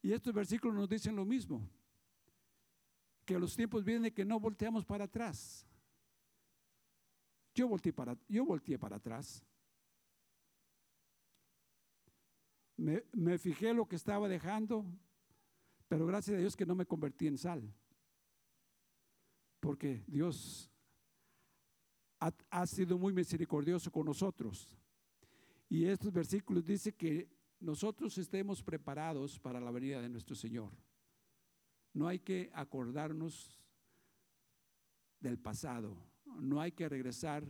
Y 0.04 0.14
estos 0.14 0.32
versículos 0.32 0.78
nos 0.78 0.88
dicen 0.88 1.16
lo 1.16 1.26
mismo, 1.26 1.68
que 3.26 3.40
los 3.40 3.56
tiempos 3.56 3.84
vienen 3.84 4.14
que 4.14 4.26
no 4.26 4.40
volteamos 4.40 4.86
para 4.86 5.06
atrás. 5.06 5.66
Yo 7.56 7.68
volteé 7.68 7.92
para, 7.92 8.16
yo 8.30 8.46
volteé 8.46 8.78
para 8.78 8.98
atrás. 8.98 9.44
Me, 12.82 13.38
fijé 13.38 13.76
lo 13.76 13.88
que 13.88 13.96
estaba 13.96 14.28
dejando, 14.28 14.84
pero 15.88 16.08
gracias 16.08 16.36
a 16.36 16.40
Dios 16.40 16.56
que 16.56 16.66
no 16.66 16.74
me 16.74 16.88
convertí 16.88 17.28
en 17.28 17.38
sal. 17.38 17.62
Porque 19.60 20.04
Dios 20.08 20.72
ha, 22.20 22.34
ha, 22.50 22.66
sido 22.66 22.98
muy 22.98 23.14
misericordioso 23.14 23.92
con 23.92 24.08
nosotros. 24.08 24.76
Y 25.70 25.86
estos 25.86 26.12
versículos 26.12 26.66
dicen 26.66 26.96
que 26.98 27.30
nosotros 27.60 28.18
estemos 28.18 28.64
preparados 28.64 29.40
para 29.40 29.62
la 29.62 29.70
venida 29.70 30.02
de 30.02 30.10
nuestro 30.10 30.36
Señor. 30.36 30.72
No 31.94 32.08
hay 32.08 32.18
que 32.18 32.50
acordarnos 32.52 33.62
del 35.20 35.38
pasado, 35.38 35.96
no 36.26 36.60
hay 36.60 36.72
que 36.72 36.90
regresar 36.90 37.46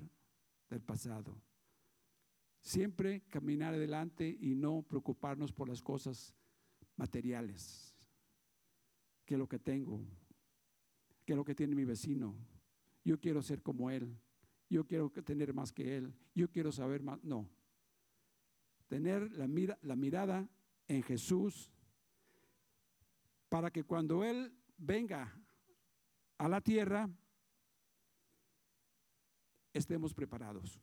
del 0.70 0.82
pasado. 0.82 1.42
Siempre 2.62 3.22
caminar 3.30 3.74
adelante 3.74 4.38
y 4.40 4.56
no 4.56 4.84
preocuparnos 4.84 5.52
por 5.52 5.68
las 5.68 5.82
cosas 5.82 6.36
materiales, 6.96 7.96
que 9.26 9.38
lo 9.38 9.48
que 9.48 9.60
tengo, 9.60 10.06
que 11.26 11.36
lo 11.36 11.44
que 11.44 11.56
tiene 11.56 11.76
mi 11.76 11.86
vecino. 11.86 12.36
Yo 13.04 13.20
quiero 13.20 13.42
ser 13.42 13.62
como 13.62 13.90
él, 13.90 14.16
yo 14.70 14.86
quiero 14.86 15.10
tener 15.10 15.54
más 15.54 15.72
que 15.72 15.98
él, 15.98 16.14
yo 16.36 16.50
quiero 16.50 16.72
saber 16.72 17.02
más. 17.02 17.22
No, 17.24 17.50
tener 18.88 19.32
la, 19.32 19.48
mira, 19.48 19.80
la 19.82 19.96
mirada 19.96 20.48
en 20.88 21.02
Jesús 21.02 21.72
para 23.52 23.72
que 23.72 23.84
cuando 23.84 24.24
Él 24.24 24.54
venga 24.78 25.34
a 26.38 26.48
la 26.48 26.62
tierra, 26.62 27.10
estemos 29.74 30.14
preparados. 30.14 30.80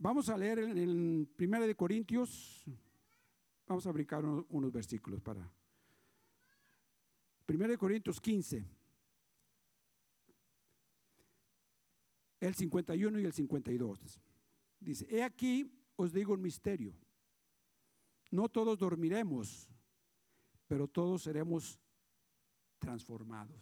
Vamos 0.00 0.28
a 0.28 0.36
leer 0.36 0.60
en 0.60 0.78
el 0.78 1.28
1 1.38 1.66
de 1.66 1.74
Corintios, 1.74 2.64
vamos 3.66 3.86
a 3.86 3.92
brincar 3.92 4.24
unos 4.24 4.72
versículos 4.72 5.20
para 5.20 5.50
1 7.48 7.68
de 7.68 7.78
Corintios 7.78 8.20
15. 8.20 8.78
el 12.40 12.54
51 12.54 13.20
y 13.20 13.24
el 13.24 13.32
52. 13.32 14.20
Dice, 14.80 15.06
he 15.10 15.22
aquí 15.22 15.70
os 15.96 16.12
digo 16.12 16.34
un 16.34 16.42
misterio. 16.42 16.94
No 18.30 18.48
todos 18.48 18.78
dormiremos, 18.78 19.68
pero 20.66 20.86
todos 20.86 21.22
seremos 21.22 21.78
transformados. 22.78 23.56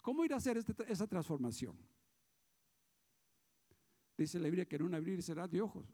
¿Cómo 0.00 0.24
ir 0.24 0.34
a 0.34 0.36
hacer 0.36 0.58
este 0.58 0.74
esa 0.92 1.06
transformación? 1.06 1.76
Dice 4.16 4.38
la 4.38 4.44
Biblia 4.44 4.66
que 4.66 4.76
en 4.76 4.82
un 4.82 4.94
abrir 4.94 5.18
y 5.18 5.22
cerrar 5.22 5.50
de 5.50 5.60
ojos 5.60 5.86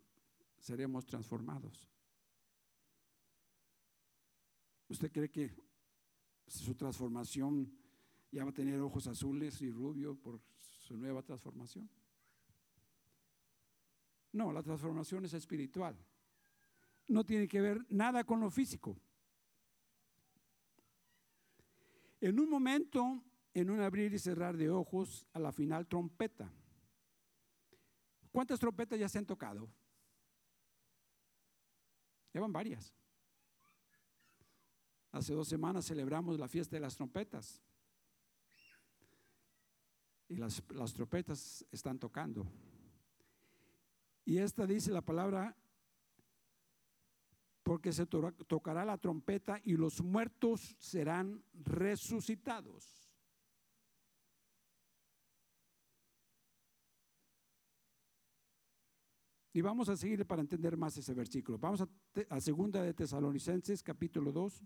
seremos 0.59 1.06
transformados. 1.06 1.88
¿Usted 4.88 5.11
cree 5.11 5.30
que 5.30 5.54
su 6.46 6.74
transformación 6.74 7.72
ya 8.33 8.44
va 8.44 8.50
a 8.50 8.54
tener 8.54 8.80
ojos 8.80 9.06
azules 9.06 9.61
y 9.62 9.70
rubio 9.70 10.16
por 10.16 10.40
su 10.56 10.96
nueva 10.96 11.22
transformación. 11.22 11.88
No, 14.33 14.52
la 14.52 14.62
transformación 14.62 15.24
es 15.24 15.35
espiritual. 15.35 15.96
No 17.09 17.24
tiene 17.24 17.48
que 17.48 17.61
ver 17.61 17.85
nada 17.88 18.22
con 18.24 18.40
lo 18.40 18.50
físico. 18.50 18.96
En 22.20 22.38
un 22.38 22.48
momento, 22.48 23.22
en 23.54 23.70
un 23.70 23.80
abrir 23.80 24.12
y 24.12 24.18
cerrar 24.18 24.56
de 24.56 24.70
ojos, 24.70 25.26
a 25.33 25.40
la 25.40 25.50
final 25.50 25.88
trompeta. 25.88 26.52
¿Cuántas 28.33 28.61
trompetas 28.61 28.99
ya 28.99 29.09
se 29.09 29.19
han 29.19 29.27
tocado? 29.27 29.69
Llevan 32.33 32.53
varias. 32.53 32.95
Hace 35.12 35.35
dos 35.35 35.49
semanas 35.49 35.87
celebramos 35.87 36.38
la 36.38 36.47
fiesta 36.47 36.77
de 36.77 36.81
las 36.81 36.95
trompetas 36.95 37.61
y 40.29 40.37
las, 40.37 40.62
las 40.71 40.93
trompetas 40.93 41.66
están 41.73 41.99
tocando. 41.99 42.47
Y 44.25 44.38
esta 44.38 44.64
dice 44.64 44.93
la 44.93 45.01
palabra, 45.01 45.57
porque 47.64 47.93
se 47.93 48.07
tocará 48.07 48.85
la 48.85 48.99
trompeta 48.99 49.61
y 49.64 49.73
los 49.77 50.01
muertos 50.01 50.77
serán 50.79 51.43
resucitados. 51.53 53.00
Y 59.53 59.61
vamos 59.63 59.89
a 59.89 59.97
seguir 59.97 60.25
para 60.27 60.43
entender 60.43 60.77
más 60.77 60.97
ese 60.97 61.13
versículo. 61.13 61.59
Vamos 61.59 61.81
a, 61.81 61.89
a 62.29 62.41
segunda 62.41 62.83
de 62.83 62.95
Tesalonicenses, 62.95 63.83
capítulo 63.83 64.31
2, 64.31 64.63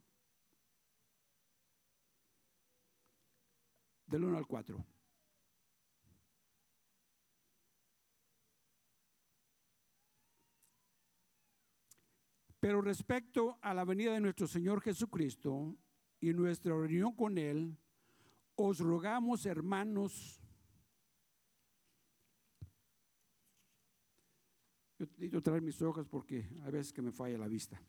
del 4.07 4.25
1 4.25 4.37
al 4.37 4.47
4. 4.47 4.85
Pero 12.61 12.81
respecto 12.81 13.59
a 13.63 13.75
la 13.75 13.85
venida 13.85 14.13
de 14.13 14.21
nuestro 14.21 14.47
Señor 14.47 14.81
Jesucristo 14.83 15.77
y 16.21 16.33
nuestra 16.33 16.73
reunión 16.75 17.15
con 17.15 17.39
Él, 17.39 17.79
os 18.55 18.81
rogamos, 18.81 19.45
hermanos, 19.47 20.44
yo 25.05 25.13
necesito 25.13 25.43
traer 25.43 25.63
mis 25.63 25.81
hojas 25.83 26.07
porque 26.07 26.49
a 26.65 26.71
veces 26.71 26.93
que 26.93 27.03
me 27.03 27.13
falla 27.13 27.39
la 27.39 27.49
vista. 27.49 27.81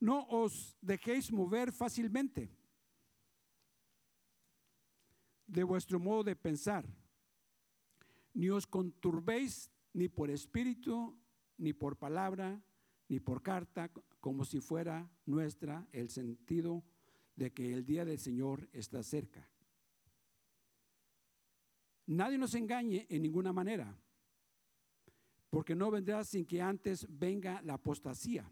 No 0.00 0.26
os 0.28 0.76
dejéis 0.80 1.30
mover 1.30 1.72
fácilmente 1.72 2.50
de 5.46 5.62
vuestro 5.64 6.00
modo 6.00 6.24
de 6.24 6.34
pensar, 6.34 6.84
ni 8.32 8.48
os 8.48 8.66
conturbéis 8.66 9.70
ni 9.92 10.08
por 10.08 10.30
espíritu, 10.30 11.14
ni 11.58 11.72
por 11.72 11.96
palabra, 11.98 12.62
ni 13.08 13.20
por 13.20 13.42
carta, 13.42 13.90
como 14.20 14.44
si 14.44 14.60
fuera 14.60 15.10
nuestra 15.26 15.86
el 15.92 16.08
sentido 16.08 16.82
de 17.36 17.52
que 17.52 17.72
el 17.74 17.84
día 17.84 18.04
del 18.04 18.18
Señor 18.18 18.68
está 18.72 19.02
cerca. 19.02 19.46
Nadie 22.06 22.38
nos 22.38 22.54
engañe 22.54 23.06
en 23.10 23.22
ninguna 23.22 23.52
manera, 23.52 23.94
porque 25.52 25.74
no 25.74 25.90
vendrá 25.90 26.24
sin 26.24 26.46
que 26.46 26.62
antes 26.62 27.06
venga 27.06 27.60
la 27.60 27.74
apostasía 27.74 28.50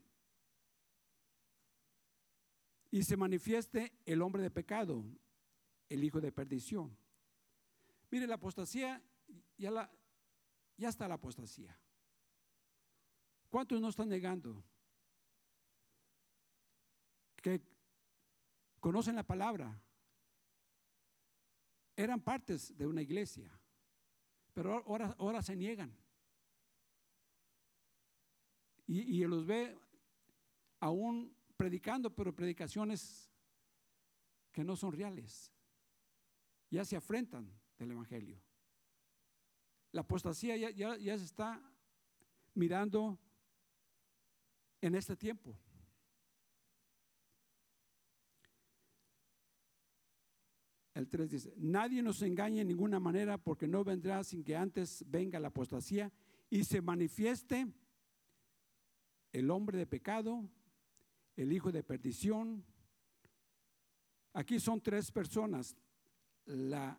y 2.90 3.02
se 3.02 3.16
manifieste 3.16 3.94
el 4.04 4.20
hombre 4.20 4.42
de 4.42 4.50
pecado, 4.50 5.02
el 5.88 6.04
hijo 6.04 6.20
de 6.20 6.30
perdición. 6.30 6.94
Mire, 8.10 8.26
la 8.26 8.34
apostasía, 8.34 9.02
ya, 9.56 9.90
ya 10.76 10.88
está 10.90 11.08
la 11.08 11.14
apostasía. 11.14 11.74
¿Cuántos 13.48 13.80
no 13.80 13.88
están 13.88 14.10
negando? 14.10 14.62
Que 17.40 17.62
conocen 18.78 19.16
la 19.16 19.26
palabra. 19.26 19.82
Eran 21.96 22.20
partes 22.20 22.76
de 22.76 22.86
una 22.86 23.00
iglesia, 23.00 23.50
pero 24.52 24.84
ahora, 24.86 25.16
ahora 25.18 25.40
se 25.40 25.56
niegan. 25.56 25.99
Y, 28.90 29.22
y 29.22 29.24
los 29.24 29.46
ve 29.46 29.78
aún 30.80 31.32
predicando, 31.56 32.12
pero 32.12 32.34
predicaciones 32.34 33.30
que 34.50 34.64
no 34.64 34.74
son 34.74 34.90
reales. 34.92 35.52
Ya 36.70 36.84
se 36.84 36.96
afrentan 36.96 37.48
del 37.78 37.92
Evangelio. 37.92 38.42
La 39.92 40.00
apostasía 40.00 40.56
ya, 40.56 40.70
ya, 40.70 40.96
ya 40.96 41.16
se 41.16 41.24
está 41.24 41.62
mirando 42.54 43.16
en 44.80 44.96
este 44.96 45.16
tiempo. 45.16 45.56
El 50.94 51.08
3 51.08 51.30
dice, 51.30 51.54
nadie 51.56 52.02
nos 52.02 52.22
engañe 52.22 52.62
en 52.62 52.66
ninguna 52.66 52.98
manera 52.98 53.38
porque 53.38 53.68
no 53.68 53.84
vendrá 53.84 54.24
sin 54.24 54.42
que 54.42 54.56
antes 54.56 55.04
venga 55.08 55.38
la 55.38 55.46
apostasía 55.46 56.10
y 56.50 56.64
se 56.64 56.82
manifieste 56.82 57.72
el 59.32 59.50
hombre 59.50 59.78
de 59.78 59.86
pecado, 59.86 60.48
el 61.36 61.52
hijo 61.52 61.70
de 61.70 61.82
perdición. 61.82 62.64
Aquí 64.32 64.58
son 64.60 64.80
tres 64.80 65.10
personas. 65.10 65.76
La, 66.46 66.98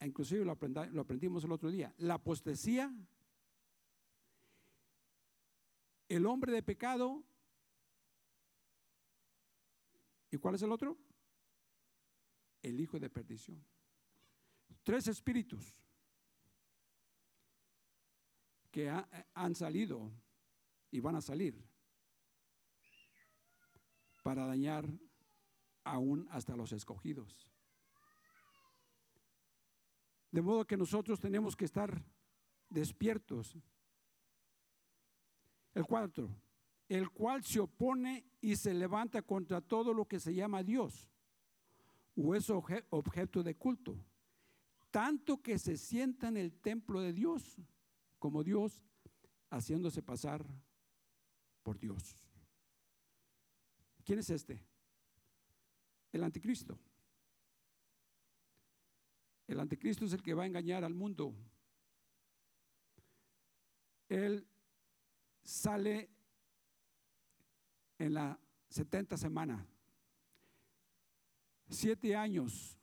inclusive 0.00 0.44
lo, 0.44 0.56
lo 0.92 1.00
aprendimos 1.00 1.44
el 1.44 1.52
otro 1.52 1.70
día. 1.70 1.92
La 1.98 2.14
apostasía, 2.14 2.92
el 6.08 6.26
hombre 6.26 6.52
de 6.52 6.62
pecado. 6.62 7.22
¿Y 10.30 10.38
cuál 10.38 10.54
es 10.56 10.62
el 10.62 10.72
otro? 10.72 10.96
El 12.62 12.80
hijo 12.80 12.98
de 12.98 13.08
perdición. 13.08 13.64
Tres 14.82 15.08
espíritus 15.08 15.74
que 18.70 18.92
han 19.34 19.54
salido 19.54 20.12
y 20.90 21.00
van 21.00 21.16
a 21.16 21.20
salir 21.20 21.54
para 24.22 24.46
dañar 24.46 24.88
aún 25.84 26.26
hasta 26.30 26.56
los 26.56 26.72
escogidos. 26.72 27.50
De 30.30 30.42
modo 30.42 30.66
que 30.66 30.76
nosotros 30.76 31.20
tenemos 31.20 31.54
que 31.54 31.64
estar 31.64 32.04
despiertos. 32.68 33.56
El 35.74 35.84
cuarto, 35.84 36.28
el 36.88 37.10
cual 37.10 37.44
se 37.44 37.60
opone 37.60 38.24
y 38.40 38.56
se 38.56 38.74
levanta 38.74 39.22
contra 39.22 39.60
todo 39.60 39.92
lo 39.92 40.06
que 40.06 40.18
se 40.18 40.34
llama 40.34 40.62
Dios 40.62 41.10
o 42.16 42.34
es 42.34 42.48
objeto 42.50 43.42
de 43.42 43.54
culto, 43.56 43.96
tanto 44.90 45.42
que 45.42 45.58
se 45.58 45.76
sienta 45.76 46.28
en 46.28 46.38
el 46.38 46.52
templo 46.52 47.00
de 47.00 47.12
Dios 47.12 47.60
como 48.18 48.42
Dios, 48.42 48.82
haciéndose 49.50 50.02
pasar 50.02 50.44
por 51.66 51.80
Dios. 51.80 52.16
¿Quién 54.04 54.20
es 54.20 54.30
este? 54.30 54.64
El 56.12 56.22
anticristo. 56.22 56.78
El 59.48 59.58
anticristo 59.58 60.04
es 60.04 60.12
el 60.12 60.22
que 60.22 60.32
va 60.32 60.44
a 60.44 60.46
engañar 60.46 60.84
al 60.84 60.94
mundo. 60.94 61.34
Él 64.08 64.46
sale 65.42 66.08
en 67.98 68.14
la 68.14 68.38
70 68.68 69.16
semana. 69.16 69.66
Siete 71.68 72.14
años. 72.14 72.78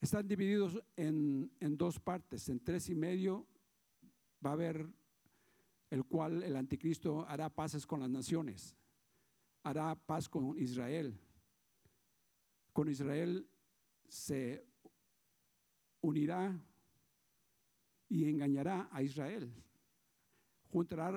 Están 0.00 0.28
divididos 0.28 0.80
en, 0.94 1.50
en 1.58 1.76
dos 1.76 1.98
partes. 1.98 2.48
En 2.48 2.60
tres 2.60 2.88
y 2.88 2.94
medio 2.94 3.48
va 4.46 4.50
a 4.50 4.52
haber 4.52 4.99
el 5.90 6.04
cual 6.04 6.42
el 6.44 6.56
anticristo 6.56 7.26
hará 7.26 7.50
paces 7.50 7.86
con 7.86 8.00
las 8.00 8.08
naciones, 8.08 8.76
hará 9.64 9.94
paz 9.94 10.28
con 10.28 10.56
Israel. 10.58 11.18
Con 12.72 12.88
Israel 12.88 13.48
se 14.08 14.64
unirá 16.00 16.58
y 18.08 18.28
engañará 18.28 18.88
a 18.92 19.02
Israel. 19.02 19.52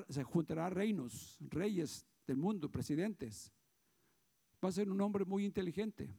se 0.10 0.24
juntará 0.24 0.70
reinos, 0.70 1.38
reyes 1.40 2.06
del 2.26 2.38
mundo, 2.38 2.70
presidentes. 2.70 3.52
Va 4.64 4.70
a 4.70 4.72
ser 4.72 4.90
un 4.90 5.00
hombre 5.02 5.26
muy 5.26 5.46
inteligente. 5.46 6.10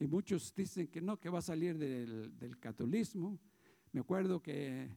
Y 0.00 0.06
muchos 0.06 0.52
dicen 0.54 0.88
que 0.88 1.00
no, 1.00 1.18
que 1.18 1.28
va 1.28 1.38
a 1.38 1.42
salir 1.42 1.76
del, 1.78 2.36
del 2.36 2.58
catolicismo. 2.58 3.38
Me 3.92 4.00
acuerdo 4.00 4.40
que 4.40 4.88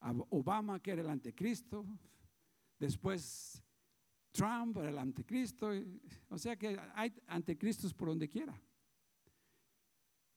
Obama, 0.00 0.80
que 0.80 0.92
era 0.92 1.02
el 1.02 1.10
anticristo, 1.10 1.84
después 2.78 3.62
Trump 4.30 4.76
era 4.78 4.90
el 4.90 4.98
anticristo, 4.98 5.70
o 6.28 6.38
sea 6.38 6.56
que 6.56 6.78
hay 6.94 7.14
anticristos 7.28 7.94
por 7.94 8.08
donde 8.08 8.28
quiera. 8.28 8.60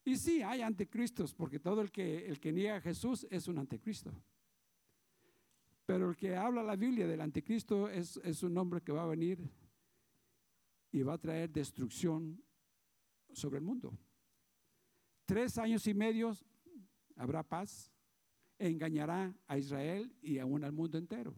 Y 0.05 0.15
sí, 0.15 0.41
hay 0.41 0.61
anticristos, 0.61 1.33
porque 1.33 1.59
todo 1.59 1.81
el 1.81 1.91
que, 1.91 2.27
el 2.27 2.39
que 2.39 2.53
niega 2.53 2.77
a 2.77 2.81
Jesús 2.81 3.27
es 3.29 3.47
un 3.47 3.57
anticristo. 3.57 4.13
Pero 5.85 6.09
el 6.09 6.15
que 6.15 6.35
habla 6.35 6.63
la 6.63 6.75
Biblia 6.75 7.07
del 7.07 7.19
anticristo 7.21 7.89
es, 7.89 8.17
es 8.23 8.43
un 8.43 8.57
hombre 8.57 8.81
que 8.81 8.91
va 8.91 9.03
a 9.03 9.07
venir 9.07 9.39
y 10.91 11.01
va 11.01 11.13
a 11.13 11.17
traer 11.17 11.49
destrucción 11.49 12.41
sobre 13.33 13.57
el 13.57 13.65
mundo. 13.65 13.97
Tres 15.25 15.57
años 15.57 15.85
y 15.87 15.93
medio 15.93 16.31
habrá 17.15 17.43
paz 17.43 17.91
engañará 18.59 19.33
a 19.47 19.57
Israel 19.57 20.13
y 20.21 20.39
aún 20.39 20.63
al 20.63 20.71
mundo 20.71 20.97
entero. 20.97 21.35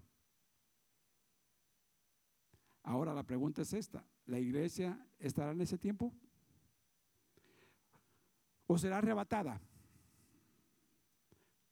Ahora 2.84 3.14
la 3.14 3.24
pregunta 3.24 3.62
es 3.62 3.74
esta, 3.74 4.06
¿la 4.26 4.40
iglesia 4.40 5.06
estará 5.20 5.52
en 5.52 5.62
ese 5.62 5.78
tiempo? 5.78 6.14
¿O 8.68 8.78
será 8.78 8.98
arrebatada? 9.00 9.62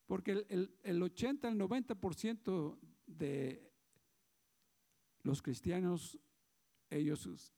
Porque 0.06 0.46
el, 0.50 0.76
el 0.84 1.02
80, 1.02 1.48
el 1.48 1.60
90% 1.60 2.78
de 3.06 3.72
los 5.24 5.42
cristianos, 5.42 6.20
ellos 6.90 7.54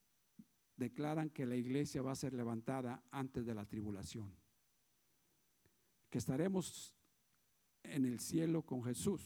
declaran 0.75 1.29
que 1.29 1.45
la 1.45 1.55
iglesia 1.55 2.01
va 2.01 2.11
a 2.11 2.15
ser 2.15 2.33
levantada 2.33 3.03
antes 3.11 3.45
de 3.45 3.53
la 3.53 3.65
tribulación, 3.65 4.35
que 6.09 6.17
estaremos 6.17 6.95
en 7.83 8.05
el 8.05 8.19
cielo 8.19 8.61
con 8.61 8.83
Jesús. 8.83 9.21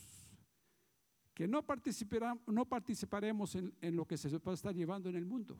Que 1.33 1.47
no, 1.47 1.65
no 2.47 2.65
participaremos 2.65 3.55
en, 3.55 3.73
lo 3.95 4.05
que 4.05 4.17
se 4.17 4.39
puede 4.39 4.55
estar 4.55 4.73
llevando 4.73 5.09
en 5.09 5.15
el 5.15 5.25
mundo. 5.25 5.59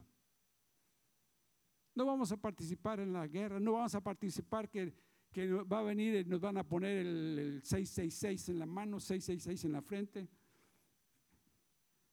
No 1.96 2.06
vamos 2.06 2.32
a 2.32 2.38
participar 2.38 3.00
en 3.00 3.14
la 3.14 3.28
guerra, 3.28 3.60
no 3.60 3.74
vamos 3.74 3.94
a 3.96 4.02
participar 4.02 4.70
que, 4.70 4.94
que 5.32 5.48
va 5.48 5.80
a 5.80 5.84
venir 5.84 6.16
y 6.16 6.26
nos 6.26 6.40
van 6.40 6.58
a 6.58 6.64
poner 6.64 6.98
el, 6.98 7.40
el 7.40 7.64
666 7.64 8.50
en 8.50 8.60
la 8.60 8.66
mano, 8.66 9.00
666 9.00 9.66
en 9.66 9.72
la 9.72 9.82
frente. 9.82 10.30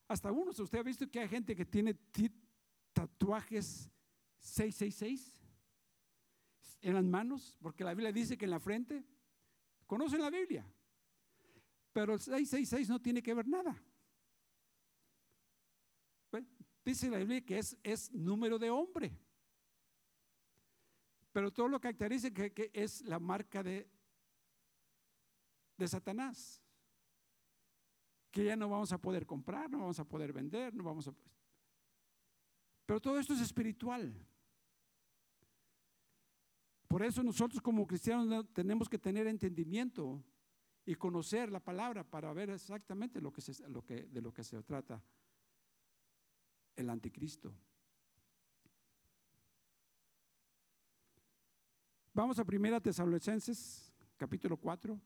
Hasta 0.09 0.33
unos, 0.33 0.59
usted 0.59 0.79
ha 0.79 0.83
visto 0.83 1.09
que 1.09 1.21
hay 1.21 1.29
gente 1.29 1.55
que 1.55 1.65
tiene 1.65 1.97
tatuajes 2.93 3.91
666 4.39 5.37
en 6.83 6.95
las 6.95 7.05
manos, 7.05 7.57
porque 7.61 7.85
la 7.85 7.95
Biblia 7.95 8.13
dice 8.13 8.37
que 8.37 8.47
en 8.47 8.51
la 8.51 8.61
frente 8.61 9.05
¿Conocen 9.91 10.21
la 10.21 10.31
Biblia? 10.31 10.65
Pero 11.93 12.15
el 12.15 12.21
666 12.21 12.89
no 12.89 13.03
tiene 13.03 13.21
que 13.21 13.35
ver 13.35 13.49
nada. 13.49 13.75
Dice 16.85 17.11
la 17.11 17.19
Biblia 17.19 17.45
que 17.45 17.59
es, 17.59 18.13
número 18.13 18.57
de 18.57 18.71
hombre. 18.71 19.19
Pero 21.33 21.53
todo 21.53 21.67
lo 21.67 21.81
caracteriza 21.81 22.31
que, 22.31 22.53
que 22.53 22.71
es 22.73 23.03
la 23.03 23.19
marca 23.19 23.65
de, 23.65 23.91
de 25.77 25.89
Satanás. 25.89 26.63
Que 28.31 28.45
ya 28.45 28.55
no 28.55 28.69
vamos 28.69 28.93
a 28.93 28.99
poder 28.99 29.27
comprar, 29.27 29.69
no 29.69 29.81
vamos 29.81 29.99
a 29.99 30.05
poder 30.05 30.33
vender, 30.33 30.73
no 30.73 30.85
vamos 30.85 31.09
a... 31.09 31.15
Pero 32.87 33.01
todo 33.01 33.19
esto 33.19 33.35
es 33.35 33.41
espiritual. 33.41 34.15
Por 36.91 37.05
eso 37.05 37.23
nosotros 37.23 37.63
como 37.63 37.87
cristianos 37.87 38.53
tenemos 38.53 38.89
que 38.89 38.99
tener 38.99 39.29
entendimiento 39.29 40.21
y 40.85 40.97
conocer 40.97 41.49
la 41.49 41.61
palabra 41.61 42.03
para 42.03 42.33
ver 42.33 42.51
exactamente 42.51 43.21
lo 43.21 43.33
que 43.33 43.41
de 44.11 44.21
lo 44.21 44.35
que 44.35 44.43
se 44.43 44.61
trata 44.65 45.01
el 46.75 46.91
anticristo. 46.91 47.55
Vamos 52.13 52.41
a 52.41 52.45
Primera 52.45 52.81
Tesalonicenses, 52.81 53.93
capítulo 54.17 54.57
4. 54.57 55.01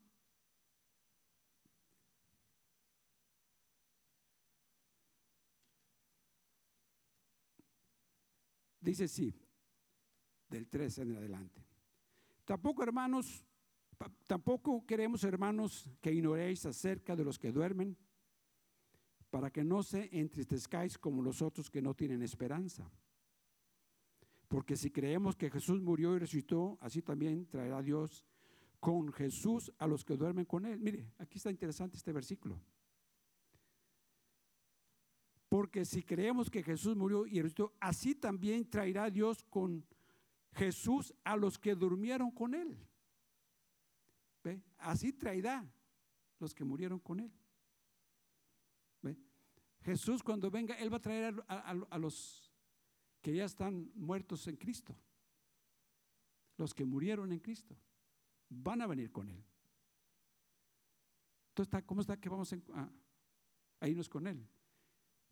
Dice 8.80 9.06
sí, 9.06 9.34
del 10.48 10.66
3 10.66 10.98
en 11.00 11.16
adelante. 11.16 11.73
Tampoco, 12.44 12.82
hermanos, 12.82 13.44
tampoco 14.26 14.84
queremos, 14.86 15.24
hermanos, 15.24 15.88
que 16.00 16.12
ignoréis 16.12 16.66
acerca 16.66 17.16
de 17.16 17.24
los 17.24 17.38
que 17.38 17.52
duermen, 17.52 17.96
para 19.30 19.50
que 19.50 19.64
no 19.64 19.82
se 19.82 20.08
entristezcáis 20.12 20.96
como 20.98 21.22
los 21.22 21.42
otros 21.42 21.70
que 21.70 21.82
no 21.82 21.94
tienen 21.94 22.22
esperanza. 22.22 22.90
Porque 24.46 24.76
si 24.76 24.90
creemos 24.90 25.34
que 25.34 25.50
Jesús 25.50 25.80
murió 25.80 26.14
y 26.14 26.20
resucitó, 26.20 26.78
así 26.80 27.02
también 27.02 27.46
traerá 27.46 27.82
Dios 27.82 28.24
con 28.78 29.12
Jesús 29.12 29.72
a 29.78 29.86
los 29.86 30.04
que 30.04 30.16
duermen 30.16 30.44
con 30.44 30.66
Él. 30.66 30.78
Mire, 30.78 31.10
aquí 31.18 31.38
está 31.38 31.50
interesante 31.50 31.96
este 31.96 32.12
versículo. 32.12 32.60
Porque 35.48 35.84
si 35.84 36.02
creemos 36.02 36.50
que 36.50 36.62
Jesús 36.62 36.94
murió 36.94 37.26
y 37.26 37.40
resucitó, 37.40 37.72
así 37.80 38.14
también 38.14 38.68
traerá 38.68 39.10
Dios 39.10 39.42
con 39.44 39.84
Jesús 40.54 41.12
a 41.24 41.36
los 41.36 41.58
que 41.58 41.74
durmieron 41.74 42.30
con 42.30 42.54
él. 42.54 42.78
¿Ve? 44.42 44.62
Así 44.78 45.12
traerá 45.12 45.64
los 46.38 46.54
que 46.54 46.64
murieron 46.64 46.98
con 46.98 47.20
él. 47.20 47.32
Jesús 49.84 50.22
cuando 50.22 50.50
venga, 50.50 50.74
Él 50.76 50.90
va 50.90 50.96
a 50.96 51.00
traer 51.02 51.44
a, 51.46 51.72
a- 51.90 51.98
los 51.98 52.50
que 53.20 53.34
ya 53.34 53.44
están 53.44 53.90
muertos 53.94 54.46
en 54.48 54.56
Cristo. 54.56 54.96
Los 56.56 56.72
que 56.72 56.86
murieron 56.86 57.32
en 57.32 57.38
Cristo. 57.40 57.76
Van 58.48 58.80
a 58.80 58.86
venir 58.86 59.12
con 59.12 59.28
Él. 59.28 59.44
Entonces, 61.50 61.84
¿cómo 61.84 62.00
está 62.00 62.18
que 62.18 62.30
vamos 62.30 62.52
a, 62.52 62.90
a 63.80 63.88
irnos 63.88 64.08
con 64.08 64.26
Él? 64.26 64.48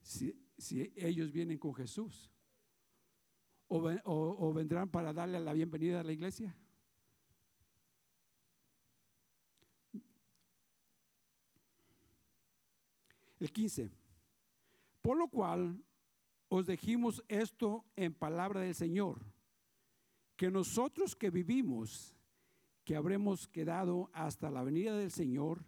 Si, 0.03 0.39
si 0.59 0.93
ellos 0.97 1.33
vienen 1.33 1.59
con 1.59 1.75
Jesús. 1.75 2.31
O, 3.75 3.81
ven- 3.85 4.03
o- 4.05 4.37
o 4.45 4.53
vendrán 4.59 4.89
para 4.95 5.13
darle 5.19 5.39
la 5.41 5.53
bienvenida 5.55 6.01
a 6.01 6.05
la 6.05 6.13
iglesia. 6.13 6.55
El 13.41 13.53
15. 13.53 13.91
Por 15.01 15.17
lo 15.17 15.29
cual 15.29 15.83
os 16.49 16.67
dijimos 16.67 17.23
esto 17.29 17.85
en 17.97 18.15
palabra 18.15 18.61
del 18.61 18.75
Señor, 18.75 19.25
que 20.37 20.51
nosotros 20.51 21.17
que 21.17 21.31
vivimos, 21.31 22.15
que 22.85 22.95
habremos 22.97 23.49
quedado 23.49 24.11
hasta 24.13 24.51
la 24.51 24.63
venida 24.63 24.97
del 24.97 25.11
Señor, 25.11 25.65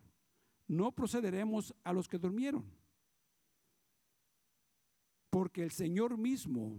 no 0.67 0.93
procederemos 0.93 1.75
a 1.85 1.93
los 1.93 2.09
que 2.09 2.19
durmieron. 2.19 2.65
Porque 5.31 5.63
el 5.63 5.73
Señor 5.73 6.17
mismo, 6.17 6.77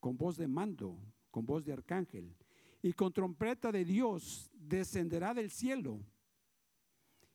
con 0.00 0.16
voz 0.16 0.36
de 0.36 0.48
mando, 0.48 0.98
con 1.30 1.46
voz 1.46 1.64
de 1.64 1.72
arcángel 1.72 2.34
y 2.82 2.92
con 2.94 3.12
trompeta 3.12 3.70
de 3.70 3.84
Dios, 3.84 4.50
descenderá 4.54 5.34
del 5.34 5.50
cielo. 5.50 6.00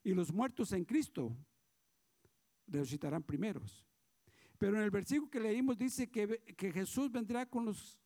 Y 0.04 0.14
los 0.14 0.32
muertos 0.32 0.72
en 0.72 0.84
Cristo 0.86 1.36
resucitarán 2.68 3.24
primeros. 3.24 3.86
Pero 4.58 4.78
en 4.78 4.84
el 4.84 4.92
versículo 4.92 5.30
que 5.30 5.40
leímos 5.40 5.78
dice 5.78 6.10
que, 6.10 6.42
Jesús 6.58 7.12
vendrá 7.12 7.46
con 7.46 7.66
los... 7.66 8.00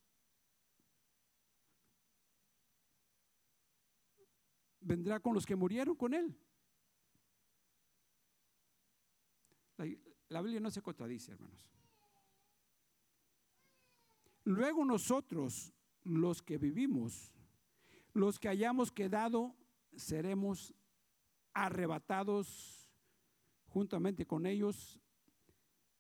Vendrá 4.82 5.19
con 5.19 5.34
los 5.34 5.45
que 5.45 5.56
murieron 5.56 5.95
con 5.95 6.13
él. 6.13 6.36
La 10.30 10.41
Biblia 10.41 10.60
no 10.60 10.72
se 10.72 10.82
contradice, 10.82 11.32
hermanos. 11.32 11.79
Luego 14.50 14.84
nosotros, 14.84 15.76
los 16.02 16.42
que 16.42 16.58
vivimos, 16.58 17.32
los 18.16 18.40
que 18.40 18.50
hayamos 18.50 18.92
quedado, 18.92 19.56
seremos 19.96 20.74
arrebatados 21.54 22.90
juntamente 23.68 24.26
con 24.26 24.48
ellos 24.48 25.00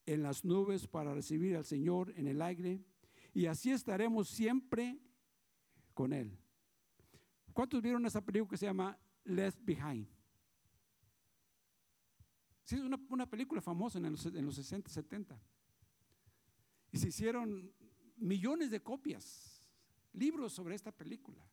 en 0.07 0.23
las 0.23 0.43
nubes 0.43 0.87
para 0.87 1.13
recibir 1.13 1.57
al 1.57 1.63
Señor 1.63 2.11
en 2.17 2.25
el 2.25 2.41
aire 2.41 2.83
y 3.35 3.45
así 3.45 3.69
estaremos 3.69 4.27
siempre 4.29 4.99
con 5.93 6.11
Él. 6.11 6.35
¿Cuántos 7.53 7.83
vieron 7.83 8.03
esa 8.07 8.25
película 8.25 8.49
que 8.49 8.57
se 8.57 8.65
llama 8.65 8.97
Left 9.25 9.59
Behind? 9.61 10.07
Sí, 12.63 12.77
es 12.77 12.81
una, 12.81 13.29
película 13.29 13.61
famosa 13.61 13.99
en 13.99 14.11
los, 14.11 14.25
en 14.25 14.43
los 14.43 14.55
60, 14.55 14.89
70. 14.89 15.39
Y 16.91 16.97
se 16.97 17.09
hicieron 17.09 17.71
millones 18.19 18.69
de 18.71 18.81
copias, 18.81 19.61
libros 20.13 20.53
sobre 20.53 20.75
esta 20.75 20.91
película. 20.91 21.43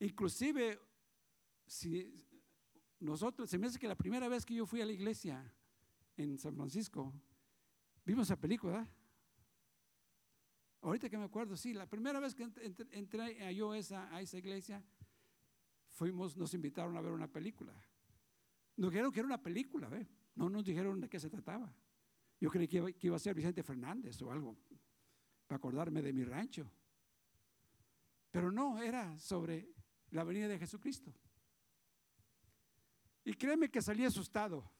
Inclusive, 0.00 0.78
si 1.66 2.26
nosotros, 3.00 3.50
se 3.50 3.58
me 3.58 3.66
hace 3.66 3.78
que 3.78 3.88
la 3.88 3.96
primera 3.96 4.28
vez 4.28 4.44
que 4.46 4.54
yo 4.54 4.66
fui 4.66 4.80
a 4.80 4.86
la 4.86 4.92
iglesia 4.92 5.52
en 6.16 6.38
San 6.38 6.54
Francisco, 6.54 7.12
vimos 8.04 8.26
esa 8.28 8.36
película. 8.40 8.86
Ahorita 10.82 11.10
que 11.10 11.18
me 11.18 11.24
acuerdo, 11.24 11.56
sí, 11.56 11.74
la 11.74 11.86
primera 11.86 12.20
vez 12.20 12.34
que 12.34 12.44
ent- 12.46 12.60
ent- 12.62 12.88
entré 12.92 13.44
a 13.44 13.52
yo 13.52 13.74
esa, 13.74 14.14
a 14.14 14.22
esa 14.22 14.38
iglesia, 14.38 14.82
fuimos, 15.90 16.36
nos 16.36 16.54
invitaron 16.54 16.96
a 16.96 17.02
ver 17.02 17.12
una 17.12 17.28
película. 17.28 17.74
Nos 18.76 18.90
dijeron 18.90 19.12
que 19.12 19.20
era 19.20 19.26
una 19.26 19.42
película, 19.42 19.88
¿ve? 19.88 20.08
no 20.36 20.48
nos 20.48 20.64
dijeron 20.64 20.98
de 21.00 21.08
qué 21.10 21.20
se 21.20 21.28
trataba. 21.28 21.70
Yo 22.40 22.50
creí 22.50 22.66
que 22.66 22.78
iba, 22.78 22.90
que 22.92 23.06
iba 23.06 23.16
a 23.16 23.20
ser 23.20 23.34
Vicente 23.34 23.62
Fernández 23.62 24.20
o 24.22 24.32
algo, 24.32 24.56
para 25.46 25.58
acordarme 25.58 26.00
de 26.00 26.12
mi 26.12 26.24
rancho. 26.24 26.70
Pero 28.30 28.50
no, 28.50 28.82
era 28.82 29.18
sobre 29.18 29.68
la 30.10 30.24
venida 30.24 30.48
de 30.48 30.58
Jesucristo. 30.58 31.12
Y 33.24 33.34
créeme 33.34 33.70
que 33.70 33.82
salí 33.82 34.04
asustado. 34.04 34.70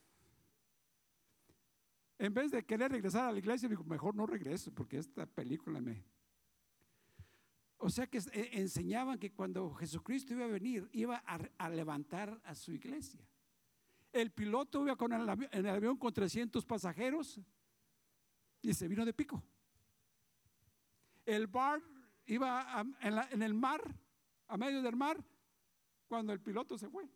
En 2.19 2.33
vez 2.33 2.51
de 2.51 2.65
querer 2.65 2.91
regresar 2.93 3.29
a 3.29 3.33
la 3.33 3.39
iglesia, 3.39 3.69
digo, 3.69 3.85
mejor 3.85 4.15
no 4.15 4.27
regreso 4.27 4.73
porque 4.73 4.99
esta 4.99 5.27
película 5.27 5.81
me... 5.81 6.05
O 7.77 7.89
sea 7.89 8.07
que 8.07 8.19
eh, 8.19 8.51
enseñaban 8.53 9.19
que 9.19 9.33
cuando 9.33 9.73
Jesucristo 9.75 10.35
iba 10.35 10.45
a 10.45 10.49
venir, 10.49 10.89
iba 10.93 11.23
a, 11.27 11.41
a 11.59 11.71
levantar 11.71 12.41
a 12.45 12.55
su 12.55 12.73
iglesia. 12.73 13.27
El 14.13 14.31
piloto 14.33 14.83
iba 14.83 14.97
con 14.97 15.13
el 15.13 15.21
avi- 15.29 15.49
en 15.53 15.67
el 15.67 15.75
avión 15.75 15.97
con 15.97 16.13
300 16.13 16.65
pasajeros 16.67 17.41
y 18.63 18.75
se 18.75 18.89
vino 18.89 19.05
de 19.05 19.13
pico. 19.13 19.43
El 21.25 21.47
bar 21.47 21.81
iba 22.27 22.61
a- 22.81 22.85
en, 23.01 23.15
la- 23.15 23.29
en 23.31 23.43
el 23.43 23.55
mar, 23.55 23.81
a 24.49 24.57
medio 24.57 24.83
del 24.83 24.97
mar, 24.97 25.23
cuando 26.09 26.33
el 26.33 26.41
piloto 26.41 26.77
se 26.77 26.89
fue. 26.89 27.09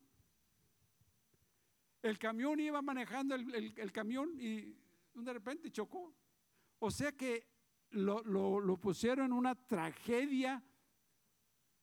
El 2.01 2.17
camión 2.17 2.59
iba 2.59 2.81
manejando 2.81 3.35
el, 3.35 3.91
camión 3.91 4.31
y 4.39 4.75
de 5.15 5.33
repente 5.33 5.71
chocó. 5.71 6.13
O 6.79 6.91
sea 6.91 7.11
que 7.11 7.45
lo, 7.91 8.23
lo- 8.23 8.59
lo 8.61 8.77
pusieron 8.77 9.25
en 9.27 9.31
una 9.33 9.55
tragedia, 9.55 10.63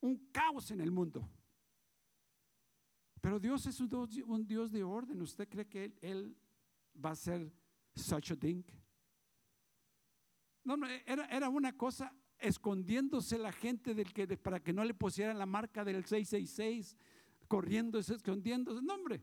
un 0.01 0.16
caos 0.31 0.70
en 0.70 0.81
el 0.81 0.90
mundo. 0.90 1.29
Pero 3.22 3.38
Dios 3.38 3.64
es 3.66 3.80
un 3.80 4.46
Dios, 4.46 4.72
de 4.72 4.82
orden. 4.82 5.22
¿Usted 5.22 5.48
cree 5.48 5.68
que 5.68 5.94
él, 6.02 6.37
va 7.02 7.12
a 7.12 7.16
ser 7.16 7.50
such 7.94 8.32
a 8.32 8.37
thing? 8.37 8.64
No, 10.64 10.76
no, 10.76 10.88
era, 11.06 11.24
era 11.26 11.48
una 11.48 11.72
cosa 11.76 12.12
escondiéndose 12.40 13.38
la 13.38 13.52
gente 13.52 13.94
del 13.94 14.12
que, 14.12 14.26
para 14.37 14.58
que 14.58 14.72
no 14.72 14.85
le 14.85 14.92
pusieran 14.92 15.38
la 15.38 15.46
marca 15.46 15.85
del 15.85 16.04
666, 16.04 16.96
corriendo, 17.46 18.00
escondiéndose. 18.00 18.82
No, 18.82 18.94
hombre, 18.94 19.22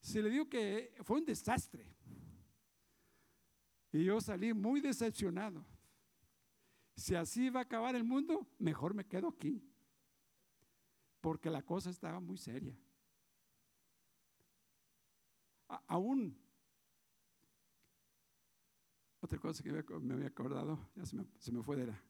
se 0.00 0.20
le 0.20 0.28
dijo 0.28 0.48
que 0.48 0.92
fue 1.04 1.18
un 1.18 1.24
desastre. 1.24 1.94
Y 3.92 4.02
yo 4.02 4.20
salí 4.20 4.52
muy 4.52 4.80
decepcionado. 4.80 5.64
Si 6.96 7.14
así 7.14 7.48
va 7.48 7.60
a 7.60 7.62
acabar 7.62 7.94
el 7.94 8.02
mundo, 8.02 8.48
mejor 8.58 8.92
me 8.92 9.06
quedo 9.06 9.28
aquí. 9.28 9.62
Porque 11.20 11.48
la 11.48 11.62
cosa 11.62 11.90
estaba 11.90 12.18
muy 12.18 12.38
seria. 12.38 12.76
Aún, 15.68 16.36
otra 19.20 19.38
cosa 19.38 19.62
que 19.62 19.72
me 19.72 20.14
había- 20.14 20.28
acordado, 20.28 20.90
ya 20.94 21.06
se 21.06 21.16
me, 21.16 21.24
se 21.38 21.50
me 21.52 21.62
fue 21.62 21.76
de 21.76 21.86
la... 21.86 22.02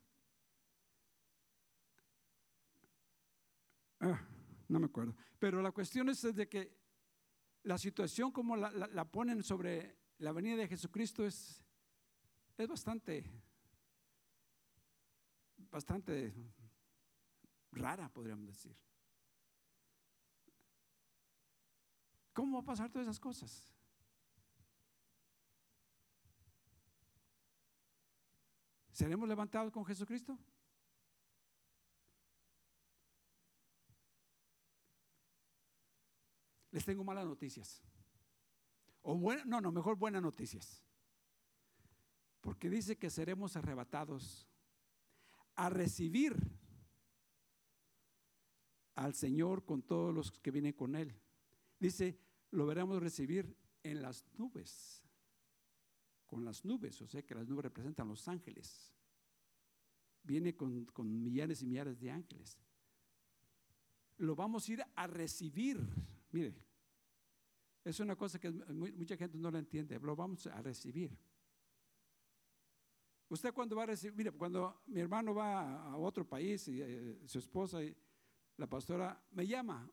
Ah, 4.00 4.20
no 4.68 4.80
me 4.80 4.86
acuerdo. 4.86 5.14
Pero 5.38 5.62
la 5.62 5.70
cuestión 5.72 6.08
es 6.08 6.22
de 6.22 6.48
que 6.48 6.76
la 7.62 7.78
situación 7.78 8.30
como 8.32 8.56
la, 8.56 8.70
la- 8.70 8.88
la 8.88 9.04
ponen 9.10 9.42
sobre 9.42 9.96
la 10.18 10.32
venida 10.32 10.56
de 10.56 10.68
Jesucristo 10.68 11.24
es, 11.24 11.62
es 12.58 12.68
bastante, 12.68 13.24
bastante 15.70 16.34
rara, 17.72 18.08
podríamos 18.08 18.46
decir. 18.48 18.76
¿Cómo 22.34 22.56
va 22.58 22.62
a 22.62 22.66
pasar 22.66 22.90
todas 22.90 23.06
esas 23.06 23.20
cosas? 23.20 23.72
¿Seremos 28.92 29.28
levantados 29.28 29.72
con 29.72 29.84
Jesucristo? 29.84 30.36
Les 36.72 36.84
tengo 36.84 37.04
malas 37.04 37.24
noticias. 37.24 37.80
O 39.02 39.16
buena, 39.16 39.44
no, 39.44 39.60
no, 39.60 39.70
mejor 39.70 39.96
buenas 39.96 40.20
noticias. 40.20 40.84
Porque 42.40 42.68
dice 42.68 42.98
que 42.98 43.10
seremos 43.10 43.56
arrebatados 43.56 44.48
a 45.54 45.70
recibir 45.70 46.36
al 48.96 49.14
Señor 49.14 49.64
con 49.64 49.82
todos 49.82 50.12
los 50.12 50.32
que 50.32 50.50
vienen 50.50 50.72
con 50.72 50.96
Él. 50.96 51.14
Dice, 51.78 52.23
lo 52.54 52.66
veremos 52.66 53.02
recibir 53.02 53.56
en 53.82 54.00
las 54.00 54.24
nubes. 54.36 55.02
Con 56.26 56.44
las 56.44 56.64
nubes, 56.64 57.00
o 57.02 57.06
sea 57.06 57.22
que 57.22 57.34
las 57.34 57.48
nubes 57.48 57.64
representan 57.64 58.08
los 58.08 58.26
ángeles. 58.28 58.92
Viene 60.22 60.56
con, 60.56 60.86
millares 61.22 61.62
y 61.62 61.66
millares 61.66 62.00
de 62.00 62.10
ángeles. 62.10 62.58
Lo 64.18 64.34
vamos 64.34 64.68
a 64.68 64.72
ir 64.72 64.84
a 64.94 65.06
recibir. 65.06 65.78
Mire, 66.30 66.54
Es 67.84 68.00
una 68.00 68.16
cosa 68.16 68.38
que 68.38 68.50
mucha 68.50 69.16
gente 69.16 69.36
no 69.36 69.50
la 69.50 69.58
entiende, 69.58 69.98
lo 70.00 70.16
vamos 70.16 70.46
a 70.46 70.62
recibir. 70.62 71.14
Usted 73.28 73.52
cuando 73.52 73.76
va 73.76 73.82
a 73.82 73.86
recibir, 73.86 74.16
mire, 74.16 74.30
cuando 74.32 74.82
mi 74.86 75.00
hermano 75.00 75.34
va 75.34 75.90
a 75.90 75.96
otro 75.96 76.26
país 76.26 76.66
y 76.68 76.80
eh, 76.80 77.20
su 77.26 77.38
esposa 77.38 77.82
y 77.82 77.94
la 78.56 78.66
pastora 78.66 79.22
me 79.32 79.46
llama, 79.46 79.90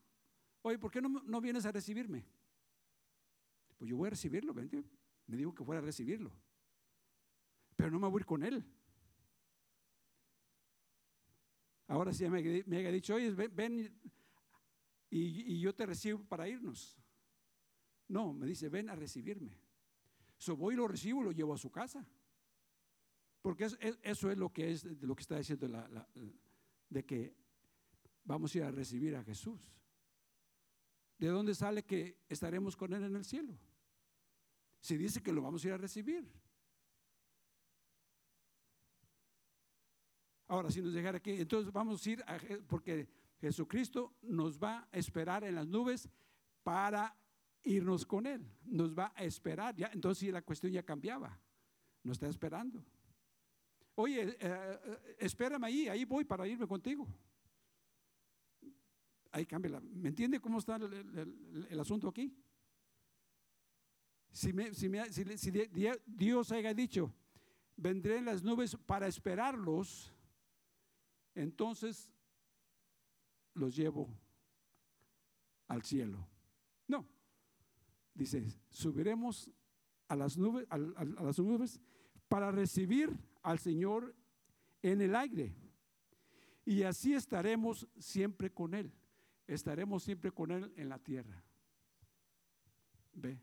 oye, 0.61 0.77
¿por 0.77 0.91
qué 0.91 1.01
no, 1.01 1.09
no 1.09 1.41
vienes 1.41 1.65
a 1.65 1.71
recibirme? 1.71 2.23
Pues 3.81 3.89
yo 3.89 3.97
voy 3.97 4.05
a 4.05 4.09
recibirlo, 4.11 4.53
me 4.53 5.37
dijo 5.37 5.55
que 5.55 5.65
fuera 5.65 5.81
a 5.81 5.83
recibirlo, 5.83 6.31
pero 7.75 7.89
no 7.89 7.97
me 7.97 8.07
voy 8.07 8.19
a 8.19 8.21
ir 8.21 8.25
con 8.27 8.43
él. 8.43 8.63
Ahora 11.87 12.13
sí 12.13 12.29
me, 12.29 12.63
me 12.67 12.77
haya 12.77 12.91
dicho, 12.91 13.15
oye, 13.15 13.31
ven, 13.31 13.91
y, 15.09 15.59
yo 15.59 15.73
te 15.73 15.87
recibo 15.87 16.23
para 16.25 16.47
irnos. 16.47 16.95
No, 18.07 18.33
me 18.33 18.45
dice, 18.45 18.69
ven 18.69 18.87
a 18.87 18.95
recibirme. 18.95 19.57
So 20.37 20.55
voy 20.55 20.75
lo 20.75 20.87
recibo, 20.87 21.23
lo 21.23 21.31
llevo 21.31 21.55
a 21.55 21.57
su 21.57 21.71
casa. 21.71 22.07
Porque 23.41 23.65
eso 24.03 24.29
es 24.29 24.37
lo 24.37 24.53
que 24.53 24.69
es 24.69 24.83
lo 25.01 25.15
que 25.15 25.21
está 25.21 25.39
diciendo 25.39 25.67
de 26.87 27.03
que 27.03 27.35
vamos 28.25 28.53
a 28.53 28.57
ir 28.59 28.63
a 28.63 28.69
recibir 28.69 29.15
a 29.15 29.23
Jesús. 29.23 29.73
¿De 31.17 31.29
dónde 31.29 31.55
sale 31.55 31.81
que 31.81 32.19
estaremos 32.29 32.77
con 32.77 32.93
Él 32.93 33.05
en 33.05 33.15
el 33.15 33.25
cielo? 33.25 33.57
Si 34.81 34.97
dice 34.97 35.21
que 35.21 35.31
lo 35.31 35.41
vamos 35.41 35.63
a 35.63 35.67
ir 35.67 35.73
a 35.73 35.77
recibir. 35.77 36.27
Ahora, 40.47 40.69
si 40.69 40.81
nos 40.81 40.93
dejara 40.93 41.19
aquí, 41.19 41.31
entonces 41.31 41.71
vamos 41.71 42.05
a 42.05 42.09
ir, 42.09 42.21
a, 42.27 42.37
porque 42.67 43.07
Jesucristo 43.39 44.15
nos 44.23 44.59
va 44.59 44.87
a 44.91 44.97
esperar 44.97 45.45
en 45.45 45.55
las 45.55 45.65
nubes 45.67 46.09
para 46.63 47.15
irnos 47.63 48.05
con 48.05 48.25
Él. 48.25 48.45
Nos 48.65 48.97
va 48.97 49.13
a 49.15 49.23
esperar. 49.23 49.75
Ya, 49.75 49.89
entonces 49.93 50.31
la 50.31 50.41
cuestión 50.41 50.73
ya 50.73 50.83
cambiaba. 50.83 51.39
Nos 52.03 52.15
está 52.15 52.27
esperando. 52.27 52.83
Oye, 53.95 54.23
eh, 54.23 54.35
eh, 54.39 55.15
espérame 55.19 55.63
ahí, 55.63 55.87
ahí 55.87 56.05
voy 56.05 56.25
para 56.25 56.47
irme 56.47 56.67
contigo. 56.67 57.07
Ahí 59.31 59.45
cambia. 59.45 59.79
¿Me 59.79 60.09
entiende 60.09 60.39
cómo 60.39 60.59
está 60.59 60.75
el, 60.75 61.79
asunto 61.79 62.07
aquí? 62.07 62.35
Si, 64.31 64.53
si 64.73 65.51
Dios 66.05 66.51
haya 66.51 66.73
dicho, 66.73 67.13
vendré 67.75 68.17
en 68.17 68.25
las 68.25 68.43
nubes 68.43 68.77
para 68.85 69.07
esperarlos, 69.07 70.13
entonces 71.35 72.11
los 73.53 73.75
llevo 73.75 74.09
al 75.67 75.83
cielo. 75.83 76.27
No. 76.87 77.07
Dice, 78.13 78.45
subiremos 78.69 79.49
a 80.07 80.15
las 80.15 80.37
nubes, 80.37 80.67
a, 80.69 80.77
las 80.77 81.39
nubes 81.39 81.79
para 82.27 82.51
recibir 82.51 83.17
al 83.41 83.59
Señor 83.59 84.15
en 84.81 85.01
el 85.01 85.15
aire. 85.15 85.55
Y 86.65 86.83
así 86.83 87.13
estaremos 87.13 87.87
siempre 87.97 88.51
con 88.51 88.73
Él. 88.73 88.91
Estaremos 89.47 90.03
siempre 90.03 90.31
con 90.31 90.51
Él 90.51 90.71
en 90.75 90.89
la 90.89 90.99
tierra. 90.99 91.43
Ve. 93.13 93.39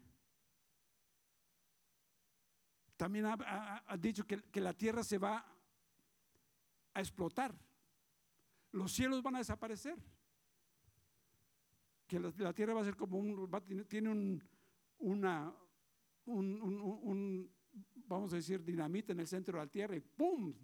También 2.98 3.24
ha, 3.26 3.96
dicho 3.98 4.26
que, 4.26 4.61
la 4.61 4.74
tierra 4.74 5.02
se 5.02 5.16
va 5.16 5.46
a 6.92 7.00
explotar 7.00 7.54
los 8.72 8.92
cielos 8.92 9.22
van 9.22 9.37
a 9.37 9.38
desaparecer. 9.38 9.96
Que 12.06 12.18
la, 12.18 12.52
tierra 12.52 12.74
va 12.74 12.80
a 12.80 12.84
ser 12.84 12.96
como 12.96 13.18
un, 13.18 13.87
tiene 13.87 14.08
un, 14.08 14.42
una, 14.98 15.54
un, 16.26 17.50
vamos 18.06 18.32
a 18.32 18.37
decir, 18.37 18.64
dinamita 18.64 19.12
en 19.12 19.20
el 19.20 19.26
centro 19.26 19.58
de 19.58 19.64
la 19.64 19.70
tierra 19.70 19.96
y 19.96 20.00
¡pum! 20.00 20.54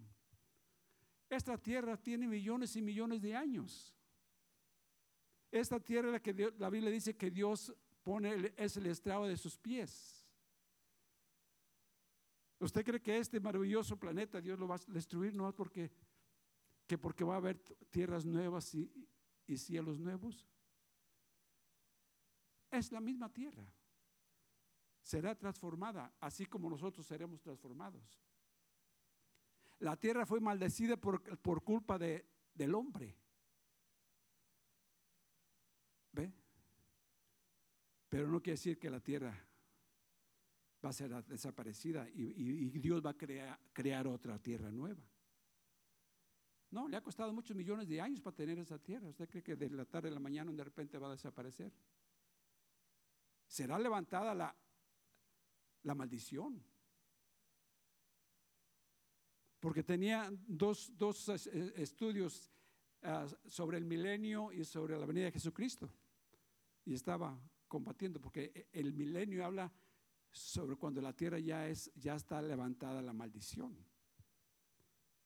Esta 1.29 1.57
tierra 1.57 1.97
tiene 1.97 2.27
millones 2.27 2.75
y 2.75 2.81
millones 2.81 3.21
de 3.21 3.35
años. 3.35 3.95
Esta 5.51 5.79
tierra 5.79 6.11
la 6.11 6.19
que 6.19 6.33
la 6.57 6.69
Biblia 6.69 6.89
dice 6.89 7.15
que 7.15 7.29
Dios 7.29 7.73
pone 8.03 8.53
es 8.57 8.77
el 8.77 8.87
estrado 8.87 9.25
de 9.25 9.37
sus 9.37 9.57
pies. 9.57 10.24
¿Usted 12.59 12.85
cree 12.85 13.01
que 13.01 13.17
este 13.17 13.39
maravilloso 13.39 13.97
planeta 13.97 14.41
Dios 14.41 14.57
lo 14.57 14.67
va 14.67 14.75
a 14.75 14.79
destruir? 14.87 15.35
No, 15.35 15.53
porque 15.53 15.91
que 16.87 16.97
porque 16.97 17.23
va 17.23 17.35
a 17.35 17.37
haber 17.37 17.59
tierras 17.89 18.25
nuevas 18.25 18.73
y, 18.75 19.07
cielos 19.57 19.99
nuevos. 19.99 20.47
Es 22.71 22.91
la 22.91 22.99
misma 22.99 23.31
tierra. 23.31 23.65
Será 25.01 25.35
transformada, 25.35 26.13
así 26.19 26.45
como 26.45 26.69
nosotros 26.69 27.05
seremos 27.05 27.41
transformados. 27.41 28.19
La 29.79 29.95
tierra 29.95 30.25
fue 30.25 30.39
maldecida 30.39 30.97
por, 30.97 31.21
por 31.39 31.63
culpa 31.63 31.97
de, 31.97 32.27
del 32.53 32.73
hombre. 32.73 33.15
¿Ve? 36.11 36.33
Pero 38.09 38.27
no 38.27 38.41
quiere 38.41 38.57
decir 38.57 38.79
que 38.79 38.89
la 38.89 38.99
tierra 38.99 39.44
va 40.85 40.91
a 40.91 40.93
ser 40.93 41.11
desaparecida 41.25 42.07
y, 42.13 42.69
Dios 42.79 43.03
va 43.03 43.11
a 43.11 43.17
crear, 43.17 44.07
otra 44.07 44.37
tierra 44.37 44.69
nueva. 44.69 45.01
No, 46.69 46.87
le 46.87 46.97
ha 46.97 47.01
costado 47.01 47.33
muchos 47.33 47.55
millones 47.55 47.87
de 47.87 47.99
años 47.99 48.21
para 48.21 48.35
tener 48.35 48.59
esa 48.59 48.77
tierra. 48.77 49.07
¿Usted 49.07 49.27
cree 49.29 49.43
que 49.43 49.55
de 49.55 49.69
la 49.69 49.85
tarde 49.85 50.09
a 50.09 50.11
la 50.11 50.19
mañana 50.19 50.51
de 50.51 50.63
repente 50.63 50.99
va 50.99 51.07
a 51.07 51.11
desaparecer? 51.11 51.71
Será 53.47 53.79
levantada 53.79 54.35
la, 54.35 54.55
la 55.83 55.95
maldición. 55.95 56.61
Porque 59.59 59.83
tenía 59.83 60.31
dos, 60.47 60.95
dos 60.95 61.29
eh, 61.29 61.73
estudios 61.77 62.51
ah, 63.01 63.25
sobre 63.47 63.77
el 63.77 63.85
milenio 63.85 64.51
y 64.51 64.63
sobre 64.65 64.99
la 64.99 65.05
venida 65.05 65.25
de 65.25 65.31
Jesucristo. 65.31 65.89
Y 66.83 66.93
estaba 66.93 67.39
combatiendo, 67.67 68.21
porque 68.21 68.67
el 68.71 68.93
milenio 68.93 69.45
habla 69.45 69.71
sobre 70.35 70.75
cuando 70.75 71.01
la 71.01 71.13
tierra 71.13 71.39
ya, 71.39 71.67
es, 71.67 71.89
ya 71.95 72.15
está 72.15 72.41
levantada 72.41 73.01
la 73.01 73.13
maldición. 73.13 73.75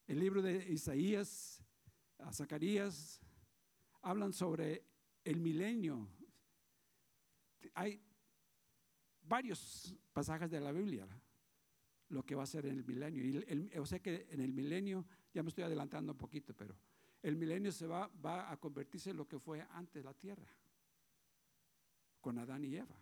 El 0.06 0.20
libro 0.20 0.40
de 0.40 0.72
Isaías, 0.72 1.62
a 2.18 2.32
Zacarías, 2.32 3.20
hablan 4.02 4.32
sobre 4.32 4.84
el 5.24 5.40
milenio. 5.40 6.08
Hay 7.74 8.00
varios 9.22 9.94
pasajes 10.12 10.50
de 10.50 10.60
la 10.60 10.72
Biblia, 10.72 11.08
lo 12.08 12.24
que 12.24 12.34
va 12.36 12.44
a 12.44 12.46
ser 12.46 12.66
en 12.66 12.76
el 12.76 12.84
milenio. 12.84 13.24
Y 13.24 13.78
o 13.78 13.86
sea 13.86 13.98
que 13.98 14.28
en 14.30 14.40
el 14.40 14.52
milenio, 14.52 15.04
ya 15.34 15.42
me 15.42 15.48
estoy 15.48 15.64
adelantando 15.64 16.12
un 16.12 16.18
poquito, 16.18 16.54
pero 16.54 16.76
el 17.22 17.36
milenio 17.36 17.72
se 17.72 17.86
va, 17.86 18.08
va 18.24 18.50
a 18.50 18.56
convertirse 18.58 19.10
en 19.10 19.16
lo 19.16 19.26
que 19.26 19.40
fue 19.40 19.66
antes 19.70 20.04
la 20.04 20.14
tierra, 20.14 20.46
con 22.20 22.38
Adán 22.38 22.64
y 22.64 22.76
Eva, 22.76 22.96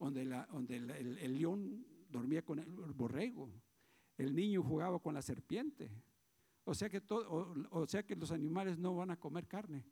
donde, 0.00 0.22
el 0.22 1.38
león 1.38 1.86
dormía 2.10 2.42
con 2.42 2.58
el 2.58 2.92
borrego 2.92 3.52
el 4.20 4.34
niño 4.34 4.62
jugaba 4.62 4.98
con 4.98 5.14
la 5.14 5.22
serpiente. 5.22 5.90
O 6.64 6.74
sea 6.74 6.90
que, 6.90 7.02
los 8.16 8.30
animales 8.30 8.78
no 8.78 8.94
van 8.94 9.10
a 9.10 9.18
comer 9.18 9.46
carne. 9.48 9.82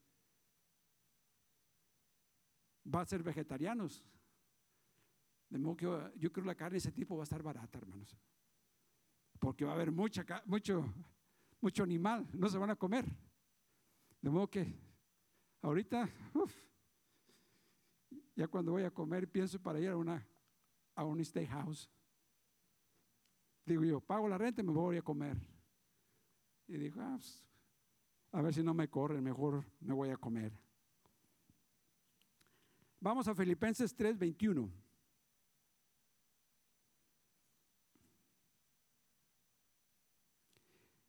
Va 2.94 3.00
a 3.00 3.06
ser 3.06 3.22
vegetarianos. 3.22 4.04
De 5.48 5.58
modo 5.58 5.76
que 5.76 5.86
yo 6.18 6.30
creo 6.30 6.44
que 6.44 6.48
la 6.48 6.54
carne 6.54 6.74
de 6.74 6.78
ese 6.78 6.92
tipo 6.92 7.16
va 7.16 7.22
a 7.22 7.24
estar 7.24 7.42
barata, 7.42 7.78
hermanos. 7.78 8.14
Porque 9.38 9.64
va 9.64 9.72
a 9.72 9.74
haber 9.74 9.90
mucha, 9.90 10.26
mucho, 10.44 10.84
mucho 11.62 11.82
animal, 11.82 12.28
no 12.34 12.50
se 12.50 12.58
van 12.58 12.70
a 12.70 12.76
comer. 12.76 13.06
De 14.20 14.28
modo 14.28 14.50
que 14.50 14.74
ahorita, 15.62 16.06
ya 18.38 18.46
cuando 18.46 18.70
voy 18.70 18.84
a 18.84 18.90
comer, 18.92 19.28
pienso 19.28 19.60
para 19.60 19.80
ir 19.80 19.88
a, 19.88 19.96
una, 19.96 20.24
a 20.94 21.04
un. 21.04 21.20
Digo 23.66 23.84
yo, 23.84 24.00
pago 24.00 24.28
la 24.28 24.38
renta 24.38 24.60
y 24.60 24.64
me 24.64 24.72
voy 24.72 24.96
a 24.96 25.02
comer. 25.02 25.36
Y 26.68 26.76
digo, 26.76 27.00
ah, 27.00 27.16
pues, 27.16 27.44
a 28.30 28.40
ver 28.40 28.54
si 28.54 28.62
no 28.62 28.74
me 28.74 28.86
corren, 28.86 29.24
mejor 29.24 29.64
me 29.80 29.92
voy 29.92 30.10
a 30.10 30.16
comer. 30.16 30.52
Vamos 33.00 33.26
a 33.26 33.34
Filipenses 33.34 33.92
3:21. 33.96 34.70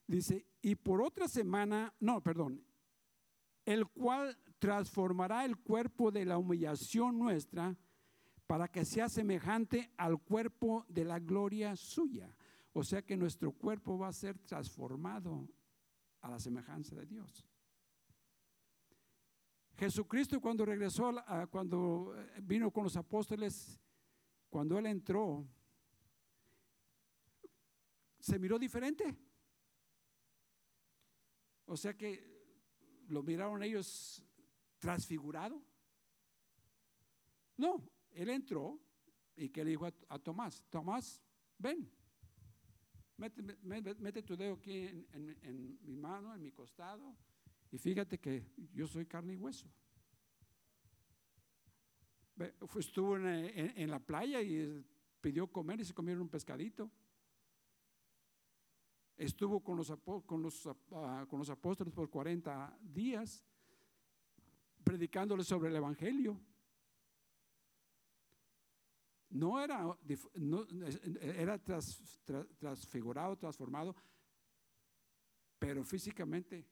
Dice, 0.07 0.47
y 0.63 0.73
por 0.73 1.03
otra 1.03 1.27
semana, 1.27 1.93
no, 1.99 2.23
perdón, 2.23 2.65
el 3.65 3.85
cual 3.85 4.35
transformará 4.59 5.45
el 5.45 5.57
cuerpo 5.57 6.11
de 6.11 6.25
la 6.25 6.37
humillación 6.37 7.17
nuestra 7.17 7.75
para 8.45 8.67
que 8.67 8.85
sea 8.85 9.09
semejante 9.09 9.91
al 9.97 10.19
cuerpo 10.19 10.85
de 10.89 11.05
la 11.05 11.19
gloria 11.19 11.75
suya 11.75 12.35
o 12.73 12.83
sea 12.83 13.01
que 13.01 13.17
nuestro 13.17 13.51
cuerpo 13.51 13.97
va 13.97 14.09
a 14.09 14.13
ser 14.13 14.37
transformado 14.39 15.47
a 16.21 16.29
la 16.29 16.39
semejanza 16.39 16.95
de 16.95 17.05
Dios. 17.05 17.45
Jesucristo 19.75 20.39
cuando 20.41 20.65
regresó, 20.65 21.13
cuando 21.49 22.13
eh, 22.15 22.39
vino 22.41 22.71
con 22.71 22.83
los 22.83 22.95
apóstoles, 22.97 23.79
cuando 24.49 24.77
Él 24.77 24.85
entró, 24.87 25.47
se 28.19 28.37
miró 28.37 28.59
diferente. 28.59 29.15
O 31.65 31.77
sea 31.77 31.95
que 31.95 32.27
lo 33.07 33.23
miraron 33.23 33.63
ellos 33.63 34.23
transfigurado. 34.79 35.61
No, 37.57 37.87
Él 38.11 38.29
entró 38.29 38.79
y 39.35 39.49
que 39.49 39.63
le 39.63 39.71
dijo 39.71 39.85
a, 39.85 40.19
Tomás, 40.19 40.63
Tomás, 40.69 41.21
ven, 41.57 41.89
mete, 43.17 44.23
tu 44.23 44.35
dedo 44.35 44.53
aquí 44.53 44.87
en 45.13 45.77
mi 45.83 45.95
mano, 45.95 46.33
en 46.33 46.41
mi 46.41 46.51
costado 46.51 47.15
y 47.71 47.77
fíjate 47.77 48.19
que 48.19 48.45
yo 48.73 48.87
soy 48.87 49.05
carne 49.05 49.33
y 49.33 49.37
hueso. 49.37 49.67
Estuvo 52.77 53.17
en, 53.17 53.89
la 53.89 53.99
playa 53.99 54.41
y 54.41 54.83
pidió 55.21 55.47
comer 55.51 55.81
y 55.81 55.85
se 55.85 55.93
comieron 55.93 56.21
un 56.21 56.29
pescadito. 56.29 56.89
Estuvo 59.17 59.61
con 59.61 59.77
los, 59.77 59.93
con 60.25 60.41
los, 60.41 60.67
ah, 60.93 61.25
con 61.29 61.39
los 61.39 61.49
apóstoles 61.49 61.93
por 61.93 62.09
40 62.09 62.79
días 62.81 63.45
predicándoles 64.89 65.45
sobre 65.45 65.69
el 65.69 65.75
Evangelio. 65.75 66.35
No 69.29 69.63
era, 69.63 69.85
era 71.21 71.59
transfigurado, 71.59 73.37
transformado, 73.37 73.95
pero 75.59 75.83
físicamente 75.83 76.65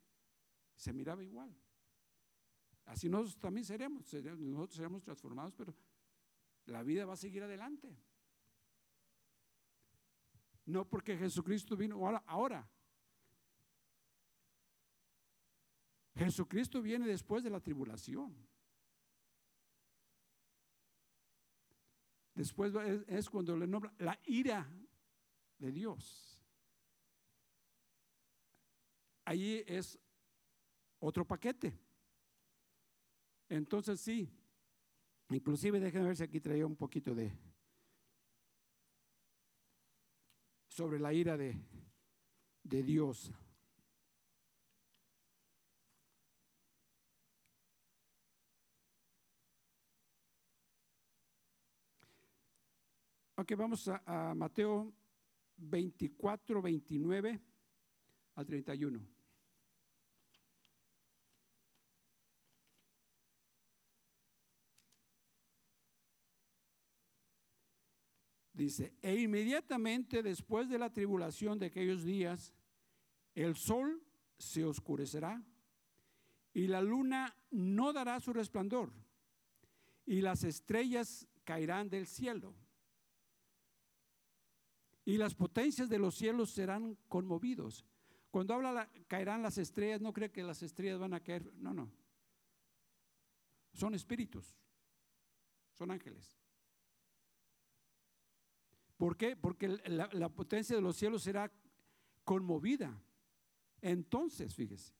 se 0.75 0.91
miraba 0.93 1.23
igual. 1.23 1.55
Así 2.85 3.07
nosotros 3.07 3.37
también 3.37 3.65
seremos, 3.65 4.11
nosotros 4.11 4.75
seremos 4.75 5.03
transformados, 5.03 5.53
pero 5.53 5.75
la 6.65 6.81
vida 6.81 7.05
va 7.05 7.13
a 7.13 7.17
seguir 7.17 7.43
adelante. 7.43 7.95
No 10.65 10.89
porque 10.89 11.15
Jesucristo 11.15 11.77
vino 11.77 12.03
ahora. 12.25 12.67
Jesucristo 16.17 16.81
viene 16.81 17.07
después 17.07 17.43
de 17.43 17.49
la 17.49 17.59
tribulación. 17.59 18.35
Después 22.33 22.73
es 23.07 23.29
cuando 23.29 23.55
le 23.55 23.67
nombra 23.67 23.93
la 23.99 24.19
ira 24.25 24.67
de 25.57 25.71
Dios. 25.71 26.39
Allí 29.25 29.63
es 29.67 29.99
otro 30.99 31.25
paquete. 31.25 31.77
Entonces 33.49 33.99
sí, 33.99 34.29
inclusive 35.29 35.79
déjenme 35.79 36.07
ver 36.07 36.17
si 36.17 36.23
aquí 36.23 36.39
traía 36.39 36.65
un 36.65 36.75
poquito 36.75 37.15
de 37.15 37.31
sobre 40.67 40.99
la 40.99 41.11
ira 41.11 41.37
de, 41.37 41.59
de 42.63 42.83
Dios. 42.83 43.31
Ok, 53.39 53.53
vamos 53.55 53.87
a, 53.87 54.01
a 54.03 54.33
Mateo 54.33 54.91
24, 55.57 56.59
29 56.59 57.39
al 58.33 58.45
31. 58.47 58.99
Dice, 68.53 68.95
e 69.03 69.19
inmediatamente 69.19 70.23
después 70.23 70.67
de 70.67 70.79
la 70.79 70.91
tribulación 70.91 71.59
de 71.59 71.67
aquellos 71.67 72.03
días, 72.03 72.55
el 73.35 73.55
sol 73.55 74.01
se 74.39 74.65
oscurecerá 74.65 75.43
y 76.55 76.65
la 76.65 76.81
luna 76.81 77.35
no 77.51 77.93
dará 77.93 78.19
su 78.19 78.33
resplandor 78.33 78.91
y 80.07 80.21
las 80.21 80.43
estrellas 80.43 81.27
caerán 81.43 81.87
del 81.87 82.07
cielo 82.07 82.55
y 85.07 85.15
las 85.15 85.33
potencias 85.33 85.87
de 85.87 85.99
los 85.99 86.15
cielos 86.15 86.51
serán 86.51 86.97
conmovidos. 87.07 87.85
Cuando 88.29 88.53
habla 88.53 88.91
caerán 89.07 89.41
las 89.41 89.57
estrellas, 89.57 90.01
no 90.01 90.11
cree 90.11 90.33
que 90.33 90.43
las 90.43 90.61
estrellas 90.61 90.99
van 90.99 91.13
a 91.13 91.21
caer, 91.21 91.49
no, 91.55 91.73
no. 91.73 91.89
Son 93.71 93.95
espíritus, 93.95 94.53
son 95.75 95.91
ángeles. 95.91 96.37
¿Por 98.97 99.15
qué? 99.15 99.37
Porque 99.37 99.69
la, 99.69 100.27
potencia 100.27 100.75
de 100.75 100.81
los 100.81 100.97
cielos 100.97 101.23
será 101.23 101.49
conmovida. 102.25 103.01
Entonces, 103.79 104.53
fíjese, 104.55 104.93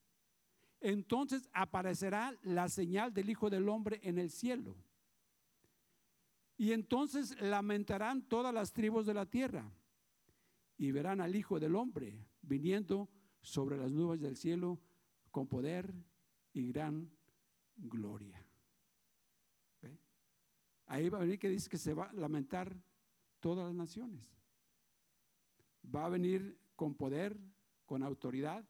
entonces 0.80 1.50
aparecerá 1.52 2.34
la 2.44 2.70
señal 2.70 3.14
del 3.14 3.30
Hijo 3.30 3.50
del 3.50 3.68
Hombre 3.68 4.00
en 4.04 4.20
el 4.20 4.32
cielo. 4.32 4.78
Y 6.56 6.72
entonces 6.72 7.38
lamentarán 7.42 8.22
todas 8.22 8.54
las 8.54 8.72
tribus 8.72 9.06
de 9.06 9.14
la 9.14 9.26
tierra 9.26 9.70
y 10.78 10.92
verán 10.92 11.22
al 11.22 11.36
Hijo 11.36 11.60
del 11.60 11.76
Hombre 11.76 12.26
viniendo 12.42 13.10
sobre 13.42 13.78
las 13.78 13.92
nubes 13.92 14.20
del 14.22 14.38
cielo 14.38 14.80
con 15.32 15.48
poder 15.48 15.94
y 16.54 16.68
gran 16.72 17.12
gloria. 17.76 18.44
Ahí 20.88 21.10
va 21.10 21.18
a 21.18 21.22
venir 21.22 21.38
que 21.38 21.50
dice 21.50 21.70
que 21.70 21.78
se 21.78 21.94
va 21.94 22.06
a 22.06 22.14
lamentar 22.14 22.76
todas 23.42 23.66
las 23.66 23.76
naciones. 23.76 24.26
Va 25.94 26.06
a 26.06 26.10
venir 26.10 26.58
con 26.76 26.96
poder, 26.96 27.38
con 27.86 28.04
autoridad. 28.04 28.66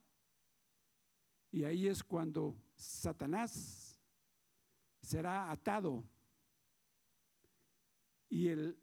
Y 1.51 1.63
ahí 1.63 1.87
es 1.87 2.03
cuando 2.03 2.57
Satanás 2.75 4.01
será 4.99 5.51
atado 5.51 6.03
y 8.29 8.47
el, 8.47 8.77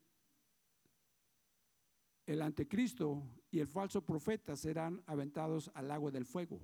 el 2.27 2.43
anticristo 2.43 3.23
y 3.51 3.61
el 3.61 3.67
falso 3.67 4.05
profeta 4.05 4.57
serán 4.57 5.03
aventados 5.07 5.71
al 5.75 5.91
agua 5.91 6.11
del 6.11 6.25
fuego. 6.25 6.61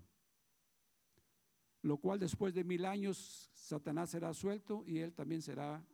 Lo 1.82 1.98
cual 1.98 2.18
después 2.18 2.54
de 2.54 2.64
mil 2.64 2.84
años 2.84 3.50
Satanás 3.54 4.10
será 4.10 4.32
suelto 4.34 4.84
y 4.86 4.98
él 4.98 5.14
también 5.14 5.42
será 5.42 5.84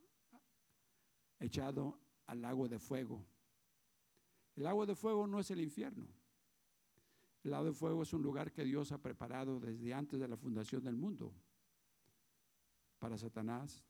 echado 1.39 1.99
al 2.27 2.43
lago 2.43 2.69
de 2.69 2.79
fuego. 2.79 3.25
El 4.57 4.65
lago 4.65 4.87
de 4.87 4.95
fuego 4.95 5.27
no 5.27 5.39
es 5.39 5.51
el 5.51 5.61
infierno. 5.61 6.07
El 7.45 7.51
lago 7.51 7.67
de 7.67 7.73
fuego 7.73 8.03
es 8.03 8.13
un 8.13 8.23
lugar 8.23 8.53
que 8.53 8.65
Dios 8.65 8.91
ha 8.91 8.99
preparado 8.99 9.61
desde 9.61 9.95
antes 9.95 10.19
de 10.19 10.27
la 10.27 10.37
fundación 10.37 10.83
del 10.83 10.97
mundo 10.97 11.33
para 12.99 13.19
Satanás, 13.19 13.85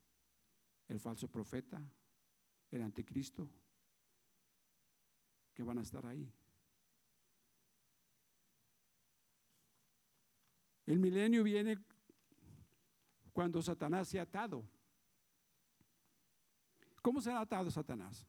el 0.88 1.00
falso 1.00 1.28
profeta, 1.28 1.80
el 2.70 2.82
anticristo, 2.82 3.48
que 5.56 5.64
van 5.64 5.78
a 5.78 5.82
estar 5.82 6.06
ahí. 6.06 6.30
El 10.86 11.00
milenio 11.00 11.42
viene 11.42 11.76
cuando 13.32 13.60
Satanás 13.60 14.06
se 14.06 14.20
ha 14.20 14.22
atado 14.22 14.64
¿Cómo 17.06 17.20
será 17.20 17.40
atado 17.40 17.70
Satanás? 17.70 18.26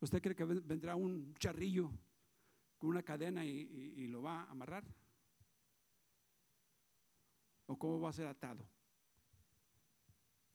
¿Usted 0.00 0.20
cree 0.20 0.34
que 0.34 0.44
vendrá 0.44 0.96
un 0.96 1.32
charrillo 1.34 1.92
con 2.76 2.90
una 2.90 3.04
cadena 3.04 3.44
y, 3.44 4.08
lo 4.08 4.20
va 4.20 4.42
a 4.42 4.50
amarrar? 4.50 4.82
¿O 7.66 7.78
cómo 7.78 8.00
va 8.00 8.08
a 8.08 8.12
ser 8.12 8.26
atado? 8.26 8.66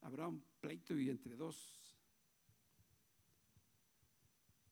Habrá 0.01 0.27
un 0.27 0.43
pleito 0.59 0.99
y 0.99 1.09
entre 1.09 1.37
dos. 1.37 1.78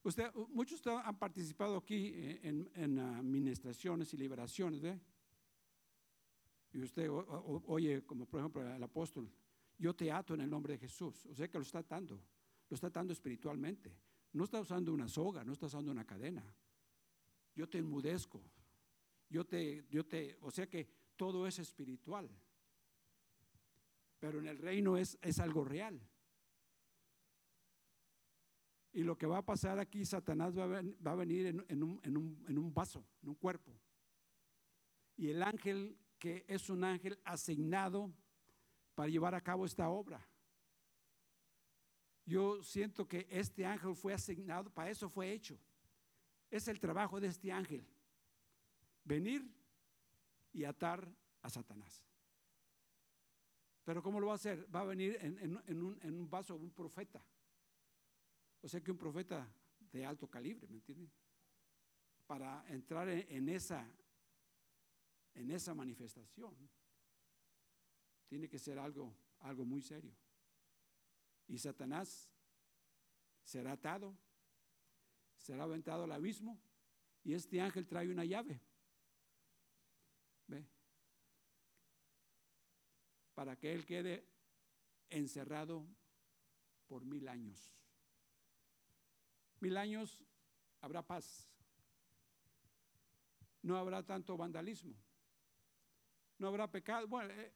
Usted, 0.08 0.32
muchos 0.50 0.86
han 0.88 1.20
participado 1.20 1.78
aquí 1.78 2.14
en, 2.42 2.70
en 2.76 3.00
administraciones 3.00 4.14
y 4.14 4.18
liberaciones, 4.18 4.82
¿ve? 4.82 5.00
Y 6.74 6.82
usted 6.82 7.10
oye, 7.10 8.06
como 8.06 8.26
por 8.26 8.40
ejemplo 8.40 8.76
el 8.76 8.84
apóstol, 8.84 9.30
yo 9.78 9.94
te 9.94 10.12
ato 10.12 10.34
en 10.34 10.42
el 10.42 10.50
nombre 10.50 10.74
de 10.74 10.80
Jesús. 10.80 11.26
O 11.26 11.36
sea 11.36 11.50
que 11.50 11.58
lo 11.58 11.64
está 11.64 11.80
atando 11.80 12.22
lo 12.70 12.76
está 12.76 12.90
dando 12.90 13.14
espiritualmente. 13.14 13.92
No 14.34 14.44
está 14.44 14.60
usando 14.60 14.94
una 14.94 15.08
soga, 15.08 15.44
no 15.44 15.54
está 15.54 15.68
usando 15.68 15.92
una 15.92 16.06
cadena. 16.06 16.44
Yo 17.56 17.68
te 17.68 17.78
enmudezco. 17.78 18.42
Yo 19.30 19.46
te, 19.46 19.86
yo 19.90 20.06
te, 20.06 20.38
o 20.42 20.52
sea 20.52 20.68
que 20.68 20.88
todo 21.16 21.48
es 21.48 21.60
espiritual. 21.60 22.30
Pero 24.20 24.40
en 24.40 24.48
el 24.48 24.58
reino 24.58 24.98
es, 24.98 25.18
es 25.22 25.40
algo 25.40 25.64
real. 25.64 26.00
Y 28.98 29.04
lo 29.04 29.16
que 29.16 29.28
va 29.28 29.38
a 29.38 29.46
pasar 29.46 29.78
aquí, 29.78 30.04
Satanás 30.04 30.58
va 30.58 31.12
a, 31.12 31.16
venir 31.16 31.46
en, 31.46 31.84
un, 31.84 32.74
vaso, 32.74 33.06
en 33.22 33.30
un 33.30 33.36
cuerpo. 33.36 33.72
Y 35.16 35.30
el 35.30 35.44
ángel, 35.44 35.96
que 36.18 36.44
es 36.48 36.68
un 36.72 36.84
ángel 36.84 37.20
asignado 37.24 38.12
para 38.96 39.08
llevar 39.08 39.36
a 39.36 39.42
cabo 39.42 39.68
esta 39.68 39.88
obra. 39.88 40.28
Yo 42.26 42.64
siento 42.64 43.08
que 43.08 43.28
este 43.30 43.68
ángel 43.68 43.96
fue 43.96 44.16
asignado, 44.16 44.72
para 44.72 44.90
eso 44.90 45.08
fue 45.08 45.32
hecho. 45.32 45.60
Es 46.50 46.68
el 46.68 46.80
trabajo 46.80 47.20
de 47.20 47.28
este 47.28 47.52
ángel. 47.52 47.86
Venir 49.04 49.48
y 50.54 50.64
atar 50.64 51.08
a 51.44 51.52
Satanás. 51.52 52.04
Pero 53.84 54.02
¿cómo 54.02 54.20
lo 54.20 54.26
va 54.26 54.34
a 54.34 54.38
hacer? 54.38 54.66
Va 54.76 54.80
a 54.80 54.86
venir 54.86 55.20
en 55.22 55.84
un 55.84 56.30
vaso 56.32 56.56
un 56.56 56.72
profeta. 56.72 57.24
O 58.68 58.70
sea 58.70 58.84
que 58.84 58.92
un 58.92 58.98
profeta 58.98 59.50
de 59.94 60.06
alto 60.06 60.30
calibre, 60.30 60.68
¿me 60.68 60.76
entienden? 60.76 61.10
Para 62.26 62.66
entrar 62.68 63.08
en, 63.08 63.48
esa, 63.48 63.90
en 65.36 65.52
esa 65.52 65.74
manifestación, 65.74 66.54
tiene 68.28 68.50
que 68.50 68.60
ser 68.60 68.78
algo, 68.78 69.16
algo 69.40 69.64
muy 69.64 69.82
serio. 69.82 70.14
Y 71.48 71.58
Satanás 71.58 72.30
será 73.42 73.72
atado, 73.72 74.14
será 75.38 75.64
aventado 75.64 76.04
al 76.04 76.12
abismo, 76.12 76.60
y 77.24 77.36
este 77.36 77.62
ángel 77.62 77.88
trae 77.88 78.12
una 78.12 78.26
llave. 78.26 78.60
¿Ve? 80.46 80.68
Para 83.34 83.56
que 83.56 83.72
él 83.72 83.86
quede 83.86 84.28
encerrado 85.10 85.88
por 86.86 87.06
mil 87.06 87.30
años. 87.30 87.72
Mil 89.60 89.78
años 89.78 90.24
habrá 90.82 91.02
paz. 91.02 91.50
No 93.62 93.78
habrá 93.78 94.04
tanto 94.04 94.38
vandalismo. 94.38 94.96
No 96.38 96.48
habrá 96.48 96.70
pecado. 96.70 97.08
Bueno, 97.08 97.34
eh, 97.34 97.54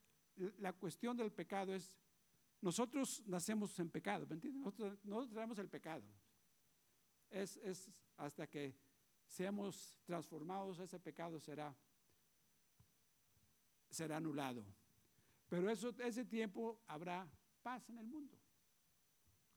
la 0.57 0.73
cuestión 0.73 1.15
del 1.15 1.31
pecado 1.31 1.73
es, 1.73 1.95
nosotros 2.61 3.23
nacemos 3.27 3.77
en 3.79 3.89
pecado, 3.89 4.25
¿me 4.27 4.35
entiendes? 4.35 4.61
Nosotros, 4.63 4.99
nosotros 5.03 5.33
tenemos 5.33 5.59
el 5.59 5.69
pecado. 5.69 6.03
Es, 7.29 7.57
es 7.57 7.89
hasta 8.17 8.47
que 8.47 8.75
seamos 9.25 9.97
transformados, 10.03 10.79
ese 10.79 10.99
pecado 10.99 11.39
será, 11.39 11.75
será 13.89 14.17
anulado. 14.17 14.65
Pero 15.47 15.69
eso, 15.69 15.89
ese 15.99 16.25
tiempo 16.25 16.81
habrá 16.87 17.27
paz 17.61 17.89
en 17.89 17.97
el 17.97 18.07
mundo. 18.07 18.37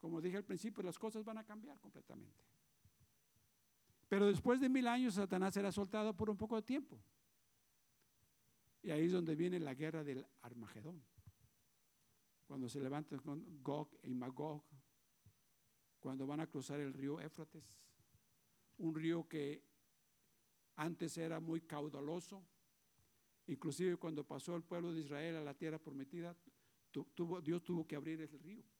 Como 0.04 0.20
dije 0.20 0.36
al 0.36 0.44
principio, 0.44 0.82
las 0.82 0.98
cosas 0.98 1.24
van 1.24 1.38
a 1.38 1.44
cambiar 1.44 1.80
completamente. 1.80 2.44
Pero 4.06 4.26
después 4.26 4.60
de 4.60 4.68
mil 4.68 4.86
años, 4.86 5.14
Satanás 5.14 5.54
será 5.54 5.72
soltado 5.72 6.14
por 6.14 6.28
un 6.28 6.36
poco 6.36 6.56
de 6.56 6.62
tiempo. 6.62 7.00
Y 8.82 8.90
ahí 8.90 9.06
es 9.06 9.12
donde 9.12 9.34
viene 9.34 9.58
la 9.58 9.72
guerra 9.72 10.04
del 10.04 10.26
Armagedón. 10.42 11.02
Cuando 12.46 12.68
se 12.68 12.80
levantan 12.80 13.20
con 13.20 13.62
Gog 13.62 13.98
y 14.02 14.12
Magog, 14.12 14.62
cuando 16.00 16.26
van 16.26 16.40
a 16.40 16.48
cruzar 16.48 16.80
el 16.80 16.92
río 16.92 17.18
Éfrates, 17.18 17.64
un 18.76 18.94
río 18.94 19.26
que 19.26 19.64
antes 20.76 21.16
era 21.16 21.40
muy 21.40 21.62
caudaloso, 21.62 22.44
inclusive 23.46 23.96
cuando 23.96 24.22
pasó 24.22 24.54
el 24.54 24.64
pueblo 24.64 24.92
de 24.92 25.00
Israel 25.00 25.36
a 25.36 25.40
la 25.40 25.54
tierra 25.54 25.78
prometida, 25.78 26.36
Dios 27.42 27.64
tuvo 27.64 27.86
que 27.86 27.96
abrir 27.96 28.20
el 28.20 28.38
río 28.38 28.73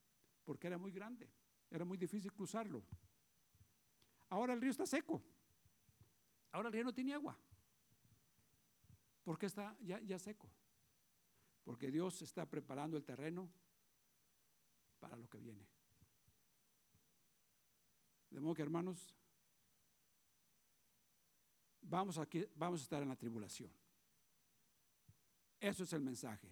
porque 0.44 0.66
era 0.66 0.78
muy 0.78 0.92
grande, 0.92 1.30
era 1.70 1.84
muy 1.84 1.98
difícil 1.98 2.32
cruzarlo. 2.32 2.84
Ahora 4.28 4.52
el 4.52 4.60
río 4.60 4.70
está 4.70 4.86
seco, 4.86 5.22
ahora 6.52 6.68
el 6.68 6.74
río 6.74 6.84
no 6.84 6.92
tiene 6.92 7.14
agua. 7.14 7.36
¿Por 9.24 9.38
qué 9.38 9.46
está 9.46 9.76
ya, 9.80 10.18
seco? 10.18 10.50
Porque 11.64 11.90
Dios 11.90 12.20
está 12.20 12.44
preparando 12.44 12.96
el 12.96 13.04
terreno 13.04 13.50
para 15.00 15.16
lo 15.16 15.28
que 15.28 15.38
viene. 15.38 15.66
De 18.28 18.40
modo 18.40 18.54
que 18.54 18.62
hermanos, 18.62 19.14
vamos, 21.80 22.18
aquí, 22.18 22.46
vamos 22.54 22.80
a 22.80 22.82
estar 22.82 23.02
en 23.02 23.08
la 23.08 23.16
tribulación. 23.16 23.72
Eso 25.58 25.84
es 25.84 25.92
el 25.94 26.02
mensaje 26.02 26.50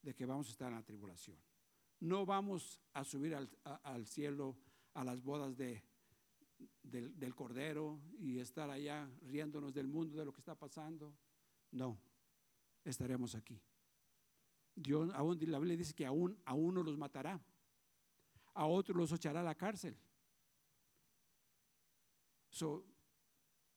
de 0.00 0.14
que 0.14 0.24
vamos 0.24 0.48
a 0.48 0.52
estar 0.52 0.68
en 0.68 0.76
la 0.76 0.82
tribulación. 0.82 1.51
No 2.02 2.26
vamos 2.26 2.80
a 2.94 3.04
subir 3.04 3.32
al, 3.36 4.06
cielo 4.08 4.56
a 4.92 5.04
las 5.04 5.22
bodas 5.22 5.56
de, 5.56 5.84
del, 6.82 7.32
Cordero 7.32 8.00
y 8.18 8.40
estar 8.40 8.68
allá 8.68 9.08
riéndonos 9.20 9.72
del 9.72 9.86
mundo, 9.86 10.16
de 10.16 10.24
lo 10.24 10.32
que 10.32 10.40
está 10.40 10.56
pasando. 10.56 11.14
No, 11.70 11.96
estaremos 12.82 13.36
aquí. 13.36 13.62
Dios, 14.74 15.14
aún 15.14 15.38
la 15.46 15.60
Biblia 15.60 15.76
dice 15.76 15.94
que 15.94 16.04
aún 16.04 16.36
a 16.44 16.54
uno 16.54 16.82
los 16.82 16.98
matará, 16.98 17.40
a 18.54 18.66
otros 18.66 18.96
los 18.96 19.12
echará 19.12 19.38
a 19.38 19.44
la 19.44 19.54
cárcel. 19.54 19.96
So, 22.50 22.84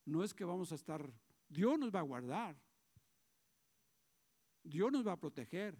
no 0.04 0.24
es 0.24 0.34
que 0.34 0.46
vamos 0.46 0.72
a 0.72 0.76
estar, 0.76 1.14
Dios 1.48 1.78
nos 1.78 1.94
va 1.94 2.00
a 2.00 2.10
guardar, 2.10 2.60
Dios 4.64 4.92
nos 4.92 5.06
va 5.06 5.12
a 5.12 5.20
proteger, 5.20 5.78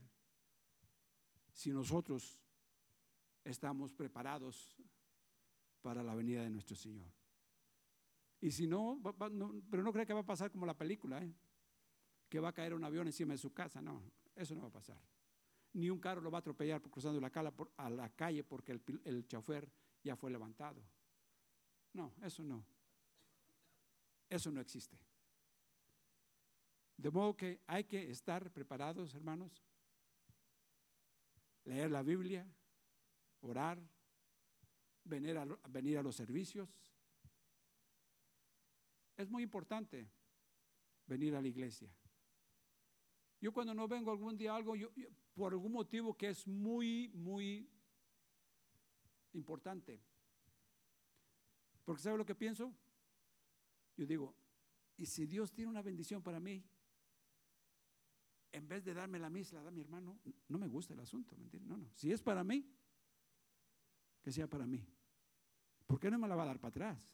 si 1.56 1.72
nosotros 1.72 2.44
estamos 3.46 3.94
preparados 3.94 4.76
para 5.82 6.04
la 6.04 6.14
venida 6.14 6.44
de 6.44 6.50
nuestro 6.50 6.76
Señor. 6.76 7.08
Y 8.42 8.52
si 8.52 8.68
no, 8.68 9.02
pero 9.72 9.82
no 9.82 9.94
cree 9.94 10.06
que 10.06 10.14
va 10.14 10.20
a 10.20 10.26
pasar 10.26 10.52
como 10.52 10.66
la 10.66 10.78
película, 10.78 11.24
¿eh? 11.24 11.34
que 12.28 12.42
va 12.42 12.50
a 12.50 12.54
caer 12.54 12.74
un 12.74 12.84
avión 12.84 13.08
encima 13.08 13.34
de 13.34 13.38
su 13.38 13.54
casa, 13.54 13.82
no, 13.82 14.04
eso 14.36 14.54
no 14.54 14.64
va 14.64 14.68
a 14.68 14.74
pasar. 14.74 15.00
Ni 15.74 15.90
un 15.90 16.00
carro 16.00 16.20
lo 16.20 16.30
va 16.30 16.40
a 16.40 16.42
atropellar 16.42 16.82
por 16.82 16.92
cruzando 16.92 17.22
la, 17.22 17.32
a 17.78 17.90
la 17.90 18.10
calle 18.10 18.44
porque 18.44 18.74
el, 18.74 19.02
el 19.06 19.26
chofer 19.26 19.72
ya 20.04 20.18
fue 20.18 20.32
levantado. 20.32 20.84
No, 21.94 22.14
eso 22.22 22.44
no. 22.44 22.66
Eso 24.30 24.52
no 24.52 24.60
existe. 24.60 25.00
De 26.98 27.10
modo 27.10 27.36
que 27.38 27.62
hay 27.66 27.86
que 27.86 28.12
estar 28.12 28.52
preparados, 28.52 29.14
hermanos, 29.16 29.64
leer 31.66 31.92
la 31.92 32.04
Biblia, 32.04 32.48
orar, 33.42 33.80
venir 35.04 35.38
a, 35.38 35.46
venir 35.70 35.98
a 35.98 36.04
los 36.04 36.16
servicios. 36.16 36.70
Es 39.18 39.30
muy 39.30 39.44
importante 39.44 40.10
venir 41.06 41.36
a 41.36 41.42
la 41.42 41.48
iglesia. 41.48 41.90
Yo 43.40 43.52
cuando 43.54 43.74
no 43.74 43.88
vengo 43.88 44.12
algún 44.12 44.38
día 44.38 44.56
algo, 44.56 44.76
yo, 44.76 44.90
por 45.34 45.54
algún 45.54 45.72
motivo 45.72 46.16
que 46.18 46.30
es 46.30 46.48
muy, 46.48 47.10
muy 47.10 47.70
importante. 49.34 50.02
Porque 51.84 52.02
¿sabe 52.02 52.18
lo 52.18 52.26
que 52.26 52.36
pienso? 52.36 52.74
Yo 53.96 54.06
digo, 54.06 54.36
¿y 54.98 55.06
si 55.06 55.26
Dios 55.26 55.52
tiene 55.52 55.70
una 55.70 55.82
bendición 55.82 56.22
para 56.22 56.40
mí? 56.40 56.64
En 58.56 58.68
vez 58.70 58.86
de 58.86 58.94
darme 58.94 59.20
la 59.20 59.30
misma, 59.30 59.62
da 59.62 59.70
mi 59.70 59.82
hermano, 59.82 60.18
no 60.48 60.58
me 60.58 60.68
gusta 60.68 60.94
el 60.94 61.02
asunto. 61.02 61.36
No, 61.66 61.78
no. 61.78 61.90
Si 61.94 62.12
es 62.12 62.24
para 62.24 62.42
mí, 62.42 62.66
que 64.22 64.32
sea 64.32 64.48
para 64.48 64.66
mí. 64.66 64.88
¿Por 65.86 66.00
qué 66.00 66.10
no 66.10 66.18
me 66.18 66.28
la 66.28 66.36
va 66.36 66.44
a 66.44 66.48
dar 66.48 66.60
para 66.60 66.70
atrás? 66.70 67.12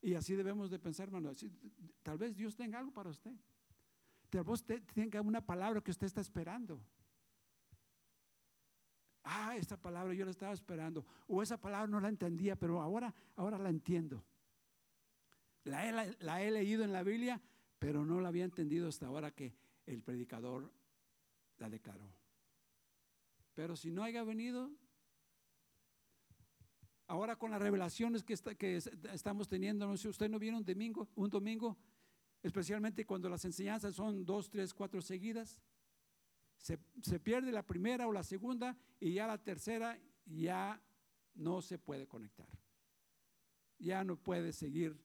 Y 0.00 0.14
así 0.14 0.36
debemos 0.36 0.70
de 0.70 0.78
pensar, 0.78 1.08
hermano. 1.08 1.32
Tal 2.04 2.18
vez 2.18 2.36
Dios 2.36 2.54
tenga 2.54 2.78
algo 2.78 2.92
para 2.92 3.10
usted. 3.10 3.34
Tal 4.30 4.44
vez 4.44 4.52
usted 4.60 4.80
tenga 4.94 5.20
una 5.20 5.44
palabra 5.44 5.80
que 5.80 5.90
usted 5.90 6.06
está 6.06 6.20
esperando. 6.20 6.80
Ah, 9.24 9.56
esta 9.56 9.76
palabra 9.76 10.14
yo 10.14 10.24
la 10.24 10.30
estaba 10.30 10.52
esperando. 10.52 11.04
O 11.26 11.42
esa 11.42 11.60
palabra 11.60 11.88
no 11.88 11.98
la 11.98 12.08
entendía, 12.08 12.54
pero 12.54 12.80
ahora, 12.80 13.12
ahora 13.34 13.58
la 13.58 13.70
entiendo. 13.70 14.24
La 15.64 16.14
la 16.20 16.42
he 16.42 16.50
leído 16.52 16.84
en 16.84 16.92
la 16.92 17.02
Biblia, 17.02 17.42
pero 17.80 18.04
no 18.04 18.20
la 18.20 18.28
había 18.28 18.44
entendido 18.44 18.86
hasta 18.86 19.06
ahora 19.06 19.32
que 19.32 19.65
el 19.86 20.02
predicador 20.02 20.70
la 21.58 21.70
declaró. 21.70 22.12
Pero 23.54 23.76
si 23.76 23.90
no 23.90 24.02
haya 24.02 24.22
venido, 24.24 24.70
ahora 27.06 27.36
con 27.36 27.50
las 27.50 27.62
revelaciones 27.62 28.22
que, 28.22 28.36
que 28.56 28.76
estamos 29.12 29.48
teniendo, 29.48 29.86
no 29.86 29.96
sé, 29.96 30.08
usted 30.08 30.28
no 30.28 30.38
viene 30.38 30.58
un 30.58 30.64
domingo, 30.64 31.08
un 31.14 31.30
domingo, 31.30 31.78
especialmente 32.42 33.06
cuando 33.06 33.28
las 33.28 33.44
enseñanzas 33.44 33.94
son 33.94 34.26
dos, 34.26 34.50
tres, 34.50 34.74
cuatro 34.74 35.00
seguidas, 35.00 35.58
se, 36.58 36.78
pierde 37.20 37.52
la 37.52 37.64
primera 37.64 38.08
o 38.08 38.12
la 38.12 38.22
segunda 38.24 38.76
y 38.98 39.14
ya 39.14 39.26
la 39.26 39.38
tercera 39.38 39.98
ya 40.24 40.82
no 41.34 41.62
se 41.62 41.78
puede 41.78 42.06
conectar. 42.06 42.48
Ya 43.78 44.02
no 44.04 44.16
puede 44.16 44.52
seguir 44.52 44.98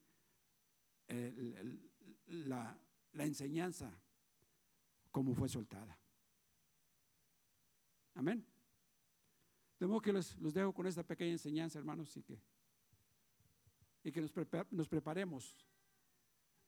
la 2.26 2.76
enseñanza 3.12 4.01
como 5.12 5.34
fue 5.34 5.48
soltada. 5.48 5.96
Amén. 8.14 8.44
De 9.78 9.86
modo 9.86 10.00
que 10.00 10.12
los, 10.12 10.36
dejo 10.52 10.72
con 10.72 10.86
esta 10.86 11.02
pequeña 11.02 11.32
enseñanza, 11.32 11.78
hermanos, 11.78 12.16
y 12.16 12.22
que, 12.22 12.40
y 14.02 14.10
que 14.10 14.20
nos, 14.20 14.32
nos 14.70 14.88
preparemos 14.88 15.64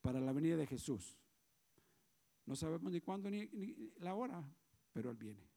para 0.00 0.20
la 0.20 0.32
venida 0.32 0.56
de 0.56 0.66
Jesús. 0.66 1.18
No 2.46 2.54
sabemos 2.54 2.92
ni 2.92 3.00
cuándo 3.00 3.30
ni 3.30 3.48
la 3.96 4.14
hora, 4.14 4.44
pero 4.92 5.10
Él 5.10 5.16
viene. 5.16 5.48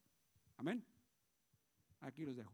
Amén. 0.55 0.83
Aquí 1.99 2.25
los 2.25 2.35
dejo. 2.35 2.53